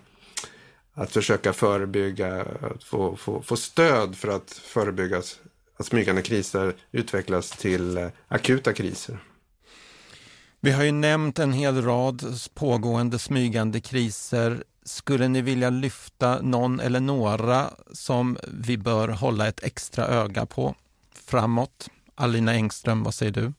att 0.93 1.11
försöka 1.11 1.53
förebygga, 1.53 2.41
att 2.41 2.83
få, 2.83 3.15
få, 3.15 3.41
få 3.41 3.55
stöd 3.55 4.15
för 4.15 4.27
att 4.27 4.51
förebygga 4.51 5.17
att 5.17 5.85
smygande 5.85 6.21
kriser 6.21 6.75
utvecklas 6.91 7.49
till 7.49 7.97
eh, 7.97 8.07
akuta 8.27 8.73
kriser. 8.73 9.19
Vi 10.59 10.71
har 10.71 10.83
ju 10.83 10.91
nämnt 10.91 11.39
en 11.39 11.53
hel 11.53 11.81
rad 11.81 12.23
pågående 12.53 13.19
smygande 13.19 13.79
kriser. 13.79 14.63
Skulle 14.83 15.27
ni 15.27 15.41
vilja 15.41 15.69
lyfta 15.69 16.41
någon 16.41 16.79
eller 16.79 16.99
några 16.99 17.69
som 17.91 18.37
vi 18.47 18.77
bör 18.77 19.07
hålla 19.07 19.47
ett 19.47 19.63
extra 19.63 20.07
öga 20.07 20.45
på 20.45 20.75
framåt? 21.25 21.89
Alina 22.15 22.53
Engström, 22.53 23.03
vad 23.03 23.13
säger 23.13 23.31
du? 23.31 23.53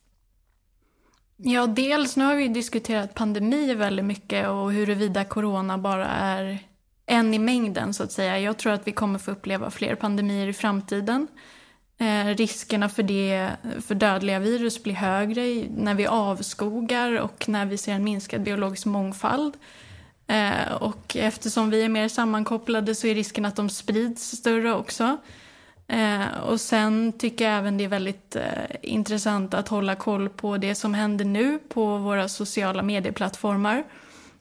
Ja, 1.37 1.67
dels 1.67 2.17
nu 2.17 2.25
har 2.25 2.37
vi 2.37 2.49
diskuterat 2.49 3.15
pandemi 3.15 3.75
väldigt 3.75 4.05
mycket 4.05 4.49
och 4.49 4.73
huruvida 4.73 5.25
corona 5.25 5.79
bara 5.79 6.07
är 6.09 6.59
en 7.07 7.35
i 7.35 7.39
mängden 7.39 7.95
så 7.95 8.03
att 8.03 8.13
säga. 8.13 8.39
Jag 8.39 8.59
tror 8.59 8.73
att 8.73 8.87
vi 8.87 8.93
kommer 8.93 9.19
få 9.19 9.31
uppleva 9.31 9.71
fler 9.71 9.95
pandemier 9.95 10.47
i 10.47 10.53
framtiden. 10.53 11.29
Eh, 11.99 12.27
riskerna 12.27 12.89
för, 12.89 13.03
det, 13.03 13.51
för 13.87 13.95
dödliga 13.95 14.39
virus 14.39 14.83
blir 14.83 14.95
högre 14.95 15.67
när 15.77 15.95
vi 15.95 16.07
avskogar 16.07 17.21
och 17.21 17.49
när 17.49 17.67
vi 17.67 17.79
ser 17.79 17.93
en 17.93 18.05
minskad 18.05 18.43
biologisk 18.43 18.87
mångfald. 18.87 19.57
Eh, 20.27 20.73
och 20.73 21.17
eftersom 21.17 21.71
vi 21.71 21.83
är 21.83 21.89
mer 21.89 22.09
sammankopplade 22.09 22.95
så 22.95 23.07
är 23.07 23.15
risken 23.15 23.45
att 23.45 23.57
de 23.57 23.69
sprids 23.69 24.31
större 24.31 24.75
också. 24.75 25.17
Eh, 25.89 26.39
och 26.47 26.61
sen 26.61 27.13
tycker 27.13 27.45
jag 27.45 27.59
även 27.59 27.79
det 27.79 27.85
är 27.85 27.89
väldigt 27.89 28.37
eh, 28.37 28.43
intressant 28.83 29.55
att 29.55 29.69
hålla 29.69 29.95
koll 29.95 30.29
på 30.29 30.57
det 30.57 30.75
som 30.75 30.95
händer 30.95 31.25
nu 31.25 31.59
på 31.69 31.97
våra 31.97 32.29
sociala 32.29 32.83
medieplattformar. 32.83 33.85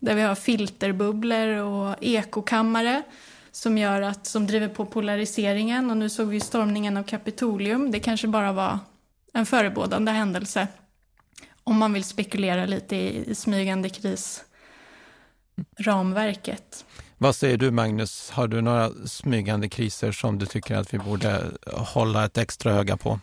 Där 0.02 0.16
vi 0.16 0.22
har 0.22 0.36
filterbubblor 0.36 1.48
och 1.48 1.96
ekokammare 2.02 3.04
som 3.52 3.78
gör 3.78 4.02
att, 4.02 4.26
som 4.26 4.48
driver 4.48 4.68
på 4.68 4.86
polariseringen. 4.86 5.92
Och 5.92 5.98
nu 5.98 6.10
såg 6.10 6.28
vi 6.28 6.40
stormningen 6.40 6.98
av 6.98 7.04
Kapitolium. 7.04 7.92
Det 7.92 8.00
kanske 8.00 8.28
bara 8.28 8.52
var 8.52 8.80
en 9.34 9.46
förebådande 9.46 10.12
händelse. 10.12 10.68
Om 11.64 11.78
man 11.78 11.94
vill 11.94 12.04
spekulera 12.04 12.66
lite 12.66 12.96
i, 12.96 13.32
i 13.32 13.36
smygande 13.36 13.90
krisramverket. 13.90 16.86
Vad 17.18 17.36
säger 17.36 17.58
du 17.58 17.72
Magnus? 17.72 18.30
Har 18.30 18.48
du 18.48 18.62
några 18.62 18.92
smygande 19.06 19.70
kriser 19.70 20.12
som 20.12 20.38
du 20.38 20.46
tycker 20.46 20.76
att 20.76 20.94
vi 20.94 20.98
borde 20.98 21.46
hålla 21.72 22.26
ett 22.26 22.38
extra 22.38 22.74
öga 22.74 22.98
på? 22.98 23.20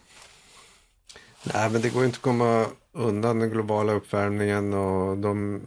Nej, 1.54 1.70
men 1.70 1.82
det 1.82 1.90
går 1.90 2.04
inte 2.04 2.16
att 2.16 2.22
komma 2.22 2.66
undan 2.92 3.38
den 3.38 3.50
globala 3.50 3.92
uppvärmningen 3.92 4.74
och 4.74 5.18
de 5.18 5.60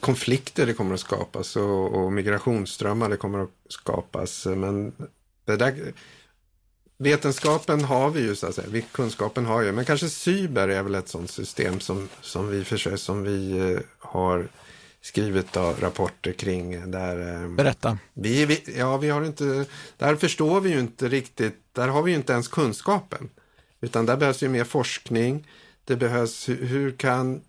konflikter 0.00 0.66
det 0.66 0.74
kommer 0.74 0.94
att 0.94 1.00
skapas 1.00 1.56
och, 1.56 1.94
och 1.94 2.12
migrationsströmmar 2.12 3.08
det 3.08 3.16
kommer 3.16 3.38
att 3.38 3.50
skapas. 3.68 4.46
Men 4.46 4.92
det 5.44 5.56
där, 5.56 5.92
vetenskapen 6.98 7.84
har 7.84 8.10
vi 8.10 8.20
ju 8.20 8.34
så 8.34 8.46
att 8.46 8.54
säga, 8.54 8.82
kunskapen 8.92 9.46
har 9.46 9.62
ju, 9.62 9.72
men 9.72 9.84
kanske 9.84 10.08
cyber 10.08 10.68
är 10.68 10.82
väl 10.82 10.94
ett 10.94 11.08
sådant 11.08 11.30
system 11.30 11.80
som, 11.80 12.08
som 12.20 12.48
vi 12.48 12.64
försöker, 12.64 12.96
som 12.96 13.22
vi 13.22 13.72
eh, 13.72 13.80
har 13.98 14.48
skrivit 15.00 15.52
då, 15.52 15.74
rapporter 15.80 16.32
kring. 16.32 16.90
Där, 16.90 17.42
eh, 17.42 17.48
Berätta. 17.48 17.98
Vi, 18.14 18.46
vi, 18.46 18.74
ja, 18.78 18.96
vi 18.96 19.08
har 19.08 19.24
inte, 19.24 19.64
där 19.96 20.16
förstår 20.16 20.60
vi 20.60 20.70
ju 20.70 20.80
inte 20.80 21.08
riktigt, 21.08 21.60
där 21.72 21.88
har 21.88 22.02
vi 22.02 22.10
ju 22.10 22.16
inte 22.16 22.32
ens 22.32 22.48
kunskapen. 22.48 23.30
Utan 23.80 24.06
där 24.06 24.16
behövs 24.16 24.42
ju 24.42 24.48
mer 24.48 24.64
forskning. 24.64 25.48
Det 25.84 25.96
behövs, 25.96 26.48
hur, 26.48 26.66
hur 26.66 26.90
kan 26.90 27.40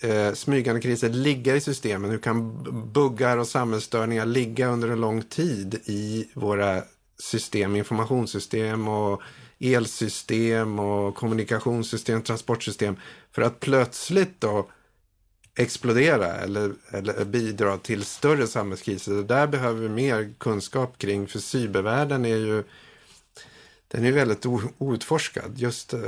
eh, 0.00 0.32
smygande 0.32 0.80
kriser 0.80 1.08
ligga 1.08 1.56
i 1.56 1.60
systemen? 1.60 2.10
Hur 2.10 2.18
kan 2.18 2.62
buggar 2.92 3.38
och 3.38 3.48
samhällsstörningar 3.48 4.26
ligga 4.26 4.68
under 4.68 4.88
en 4.88 5.00
lång 5.00 5.22
tid 5.22 5.74
i 5.84 6.28
våra 6.34 6.82
system, 7.18 7.76
informationssystem 7.76 8.88
och 8.88 9.22
elsystem 9.60 10.78
och 10.78 11.14
kommunikationssystem, 11.14 12.22
transportsystem 12.22 12.96
för 13.32 13.42
att 13.42 13.60
plötsligt 13.60 14.40
då 14.40 14.68
explodera 15.56 16.26
eller, 16.26 16.72
eller 16.90 17.24
bidra 17.24 17.78
till 17.78 18.04
större 18.04 18.46
samhällskriser. 18.46 19.12
Där 19.12 19.46
behöver 19.46 19.80
vi 19.80 19.88
mer 19.88 20.34
kunskap 20.38 20.98
kring, 20.98 21.26
för 21.26 21.38
cybervärlden 21.38 22.24
är 22.24 22.36
ju 22.36 22.64
den 23.88 24.04
är 24.04 24.12
väldigt 24.12 24.46
outforskad, 24.78 25.52
just 25.56 25.94
eh, 25.94 26.00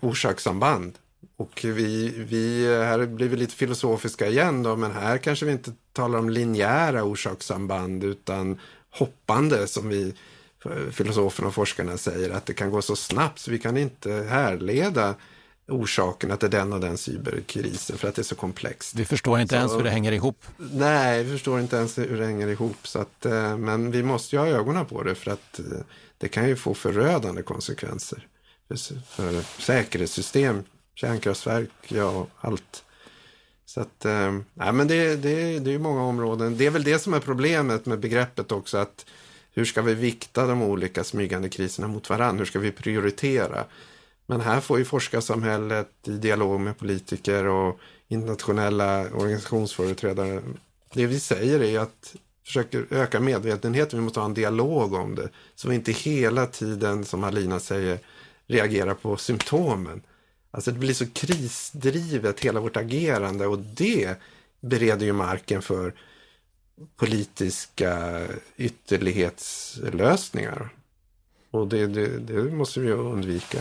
orsakssamband. 0.00 0.98
Och 1.36 1.60
vi, 1.64 2.14
vi, 2.16 2.66
här 2.84 3.06
blir 3.06 3.28
vi 3.28 3.36
lite 3.36 3.54
filosofiska 3.54 4.28
igen 4.28 4.62
då, 4.62 4.76
men 4.76 4.92
här 4.92 5.18
kanske 5.18 5.46
vi 5.46 5.52
inte 5.52 5.72
talar 5.92 6.18
om 6.18 6.30
linjära 6.30 7.04
orsakssamband 7.04 8.04
utan 8.04 8.60
hoppande 8.90 9.66
som 9.66 9.88
vi 9.88 10.14
filosoferna 10.90 11.48
och 11.48 11.54
forskarna 11.54 11.96
säger 11.96 12.30
att 12.30 12.46
det 12.46 12.54
kan 12.54 12.70
gå 12.70 12.82
så 12.82 12.96
snabbt 12.96 13.38
så 13.38 13.50
vi 13.50 13.58
kan 13.58 13.76
inte 13.76 14.12
härleda 14.12 15.14
orsakerna 15.68 16.36
till 16.36 16.50
den 16.50 16.72
och 16.72 16.80
den 16.80 16.98
cyberkrisen 16.98 17.98
för 17.98 18.08
att 18.08 18.14
det 18.14 18.22
är 18.22 18.24
så 18.24 18.34
komplext. 18.34 18.94
Vi 18.94 19.04
förstår 19.04 19.40
inte 19.40 19.54
så, 19.54 19.58
ens 19.58 19.72
hur 19.72 19.82
det 19.82 19.90
hänger 19.90 20.12
ihop. 20.12 20.44
Nej, 20.56 21.24
vi 21.24 21.32
förstår 21.32 21.60
inte 21.60 21.76
ens 21.76 21.98
hur 21.98 22.18
det 22.18 22.26
hänger 22.26 22.48
ihop. 22.48 22.76
Så 22.82 22.98
att, 22.98 23.26
eh, 23.26 23.56
men 23.56 23.90
vi 23.90 24.02
måste 24.02 24.36
ju 24.36 24.40
ha 24.40 24.48
ögonen 24.48 24.86
på 24.86 25.02
det 25.02 25.14
för 25.14 25.30
att 25.30 25.58
eh, 25.58 25.64
det 26.18 26.28
kan 26.28 26.48
ju 26.48 26.56
få 26.56 26.74
förödande 26.74 27.42
konsekvenser 27.42 28.26
för, 28.68 28.76
för 29.00 29.62
säkerhetssystem, 29.62 30.62
kärnkraftverk, 30.94 31.70
ja 31.88 32.26
allt. 32.40 32.84
Så 33.66 33.80
att, 33.80 34.04
eh, 34.04 34.32
men 34.54 34.88
det, 34.88 35.16
det, 35.16 35.58
det 35.58 35.74
är 35.74 35.78
många 35.78 36.02
områden. 36.02 36.56
Det 36.56 36.66
är 36.66 36.70
väl 36.70 36.84
det 36.84 36.98
som 36.98 37.14
är 37.14 37.20
problemet 37.20 37.86
med 37.86 38.00
begreppet 38.00 38.52
också 38.52 38.78
att 38.78 39.06
hur 39.52 39.64
ska 39.64 39.82
vi 39.82 39.94
vikta 39.94 40.46
de 40.46 40.62
olika 40.62 41.04
smygande 41.04 41.48
kriserna 41.48 41.88
mot 41.88 42.10
varandra? 42.10 42.38
Hur 42.38 42.46
ska 42.46 42.58
vi 42.58 42.72
prioritera? 42.72 43.64
Men 44.26 44.40
här 44.40 44.60
får 44.60 44.78
ju 44.78 44.84
forskarsamhället 44.84 45.90
i 46.06 46.10
dialog 46.10 46.60
med 46.60 46.78
politiker 46.78 47.46
och 47.46 47.78
internationella 48.08 49.00
organisationsföreträdare. 49.00 50.42
Det 50.92 51.06
vi 51.06 51.20
säger 51.20 51.62
är 51.62 51.78
att 51.78 52.14
försöker 52.44 52.86
öka 52.90 53.20
medvetenheten. 53.20 53.98
Vi 53.98 54.04
måste 54.04 54.20
ha 54.20 54.26
en 54.26 54.34
dialog 54.34 54.94
om 54.94 55.14
det. 55.14 55.28
Så 55.54 55.68
vi 55.68 55.74
inte 55.74 55.92
hela 55.92 56.46
tiden, 56.46 57.04
som 57.04 57.24
Alina 57.24 57.60
säger, 57.60 57.98
reagerar 58.46 58.94
på 58.94 59.16
symptomen. 59.16 60.02
Alltså 60.54 60.72
det 60.72 60.78
blir 60.78 60.94
så 60.94 61.06
krisdrivet 61.06 62.40
hela 62.40 62.60
vårt 62.60 62.76
agerande 62.76 63.46
och 63.46 63.58
det 63.58 64.20
bereder 64.60 65.06
ju 65.06 65.12
marken 65.12 65.62
för 65.62 65.94
politiska 66.96 68.22
ytterlighetslösningar. 68.56 70.68
Och 71.50 71.68
det, 71.68 71.86
det, 71.86 72.18
det 72.18 72.42
måste 72.42 72.80
vi 72.80 72.92
undvika. 72.92 73.58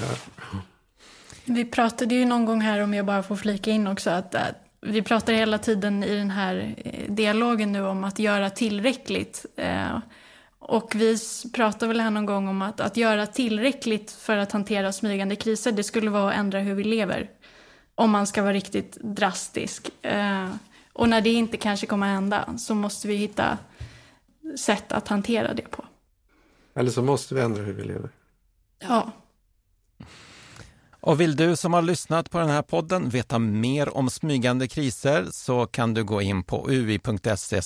Vi 1.45 1.65
pratade 1.65 2.15
ju 2.15 2.25
någon 2.25 2.45
gång 2.45 2.61
här, 2.61 2.79
om 2.79 2.93
jag 2.93 3.05
bara 3.05 3.23
får 3.23 3.35
flika 3.35 3.71
in 3.71 3.87
också, 3.87 4.09
att, 4.09 4.35
att 4.35 4.55
vi 4.81 5.01
pratar 5.01 5.33
hela 5.33 5.57
tiden 5.57 6.03
i 6.03 6.15
den 6.15 6.31
här 6.31 6.75
eh, 6.77 7.11
dialogen 7.13 7.71
nu 7.71 7.85
om 7.85 8.03
att 8.03 8.19
göra 8.19 8.49
tillräckligt. 8.49 9.45
Eh, 9.55 9.97
och 10.63 10.95
vi 10.95 11.17
pratar 11.53 11.87
väl 11.87 11.99
här 11.99 12.11
någon 12.11 12.25
gång 12.25 12.47
om 12.47 12.61
att, 12.61 12.79
att 12.79 12.97
göra 12.97 13.27
tillräckligt 13.27 14.11
för 14.11 14.37
att 14.37 14.51
hantera 14.51 14.91
smygande 14.91 15.35
kriser, 15.35 15.71
det 15.71 15.83
skulle 15.83 16.09
vara 16.09 16.31
att 16.31 16.37
ändra 16.37 16.59
hur 16.59 16.75
vi 16.75 16.83
lever. 16.83 17.29
Om 17.95 18.11
man 18.11 18.27
ska 18.27 18.41
vara 18.41 18.53
riktigt 18.53 18.97
drastisk. 19.01 19.89
Eh, 20.01 20.49
och 20.93 21.09
när 21.09 21.21
det 21.21 21.29
inte 21.29 21.57
kanske 21.57 21.87
kommer 21.87 22.07
att 22.07 22.13
hända 22.13 22.57
så 22.57 22.75
måste 22.75 23.07
vi 23.07 23.15
hitta 23.15 23.57
sätt 24.59 24.91
att 24.91 25.07
hantera 25.07 25.53
det 25.53 25.71
på. 25.71 25.85
Eller 26.75 26.91
så 26.91 27.01
måste 27.01 27.35
vi 27.35 27.41
ändra 27.41 27.63
hur 27.63 27.73
vi 27.73 27.83
lever. 27.83 28.09
Ja. 28.79 29.11
Och 31.05 31.21
vill 31.21 31.35
du 31.35 31.55
som 31.55 31.73
har 31.73 31.81
lyssnat 31.81 32.29
på 32.29 32.39
den 32.39 32.49
här 32.49 32.61
podden 32.61 33.09
veta 33.09 33.39
mer 33.39 33.97
om 33.97 34.09
smygande 34.09 34.67
kriser 34.67 35.27
så 35.31 35.65
kan 35.65 35.93
du 35.93 36.03
gå 36.03 36.21
in 36.21 36.43
på 36.43 36.69
ui.se 36.69 37.61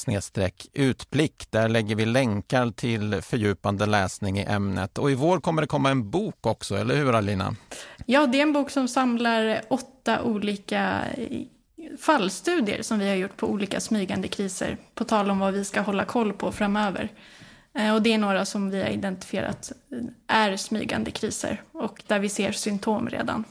utblick. 0.74 1.52
Där 1.52 1.70
lägger 1.70 1.96
vi 1.96 2.06
länkar 2.06 2.72
till 2.72 3.22
fördjupande 3.22 3.86
läsning 3.86 4.40
i 4.40 4.44
ämnet. 4.44 4.98
Och 4.98 5.12
i 5.12 5.16
vår 5.16 5.40
kommer 5.40 5.62
det 5.62 5.68
komma 5.68 5.90
en 5.90 6.10
bok 6.10 6.46
också, 6.46 6.76
eller 6.76 6.96
hur 6.96 7.16
Alina? 7.16 7.56
Ja, 8.06 8.28
det 8.28 8.38
är 8.38 8.42
en 8.42 8.54
bok 8.54 8.70
som 8.70 8.88
samlar 8.88 9.62
åtta 9.70 10.24
olika 10.24 11.04
eh, 11.18 11.42
fallstudier 12.00 12.82
som 12.82 13.00
vi 13.00 13.10
har 13.10 13.16
gjort 13.16 13.38
på 13.38 13.48
olika 13.48 13.80
smygande 13.80 14.28
kriser, 14.28 14.78
på 14.96 15.04
tal 15.04 15.30
om 15.30 15.40
vad 15.40 15.54
vi 15.54 15.66
ska 15.66 15.82
hålla 15.82 16.06
koll 16.06 16.34
på 16.34 16.52
framöver. 16.52 17.12
Eh, 17.78 17.94
och 17.94 18.02
det 18.02 18.14
är 18.14 18.18
några 18.18 18.46
som 18.46 18.70
vi 18.70 18.82
har 18.82 18.90
identifierat 18.90 19.72
är 20.28 20.58
smygande 20.58 21.12
kriser 21.12 21.62
och 21.72 22.04
där 22.08 22.20
vi 22.20 22.30
ser 22.30 22.52
symptom 22.52 23.10
redan. 23.10 23.44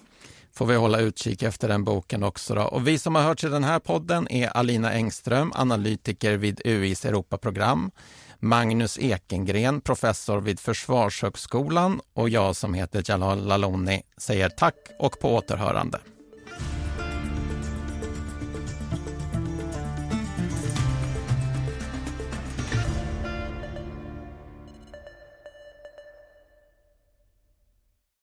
Får 0.55 0.67
vi 0.67 0.75
hålla 0.75 1.01
utkik 1.01 1.43
efter 1.43 1.69
den 1.69 1.85
boken 1.85 2.23
också. 2.23 2.55
Då. 2.55 2.63
Och 2.63 2.89
vi 2.89 2.99
som 2.99 3.15
har 3.15 3.23
hört 3.23 3.45
i 3.45 3.49
den 3.49 3.65
här 3.65 3.79
podden 3.79 4.29
är 4.31 4.49
Alina 4.49 4.93
Engström, 4.93 5.53
analytiker 5.55 6.37
vid 6.37 6.61
UIs 6.65 7.05
Europaprogram, 7.05 7.91
Magnus 8.39 8.99
Ekengren, 8.99 9.81
professor 9.81 10.41
vid 10.41 10.61
Försvarshögskolan 10.61 12.01
och 12.15 12.29
jag 12.29 12.57
som 12.57 12.75
heter 12.75 13.03
Jalal 13.07 13.47
Laloni 13.47 14.03
säger 14.17 14.49
tack 14.49 14.77
och 14.99 15.21
på 15.21 15.35
återhörande. 15.35 15.99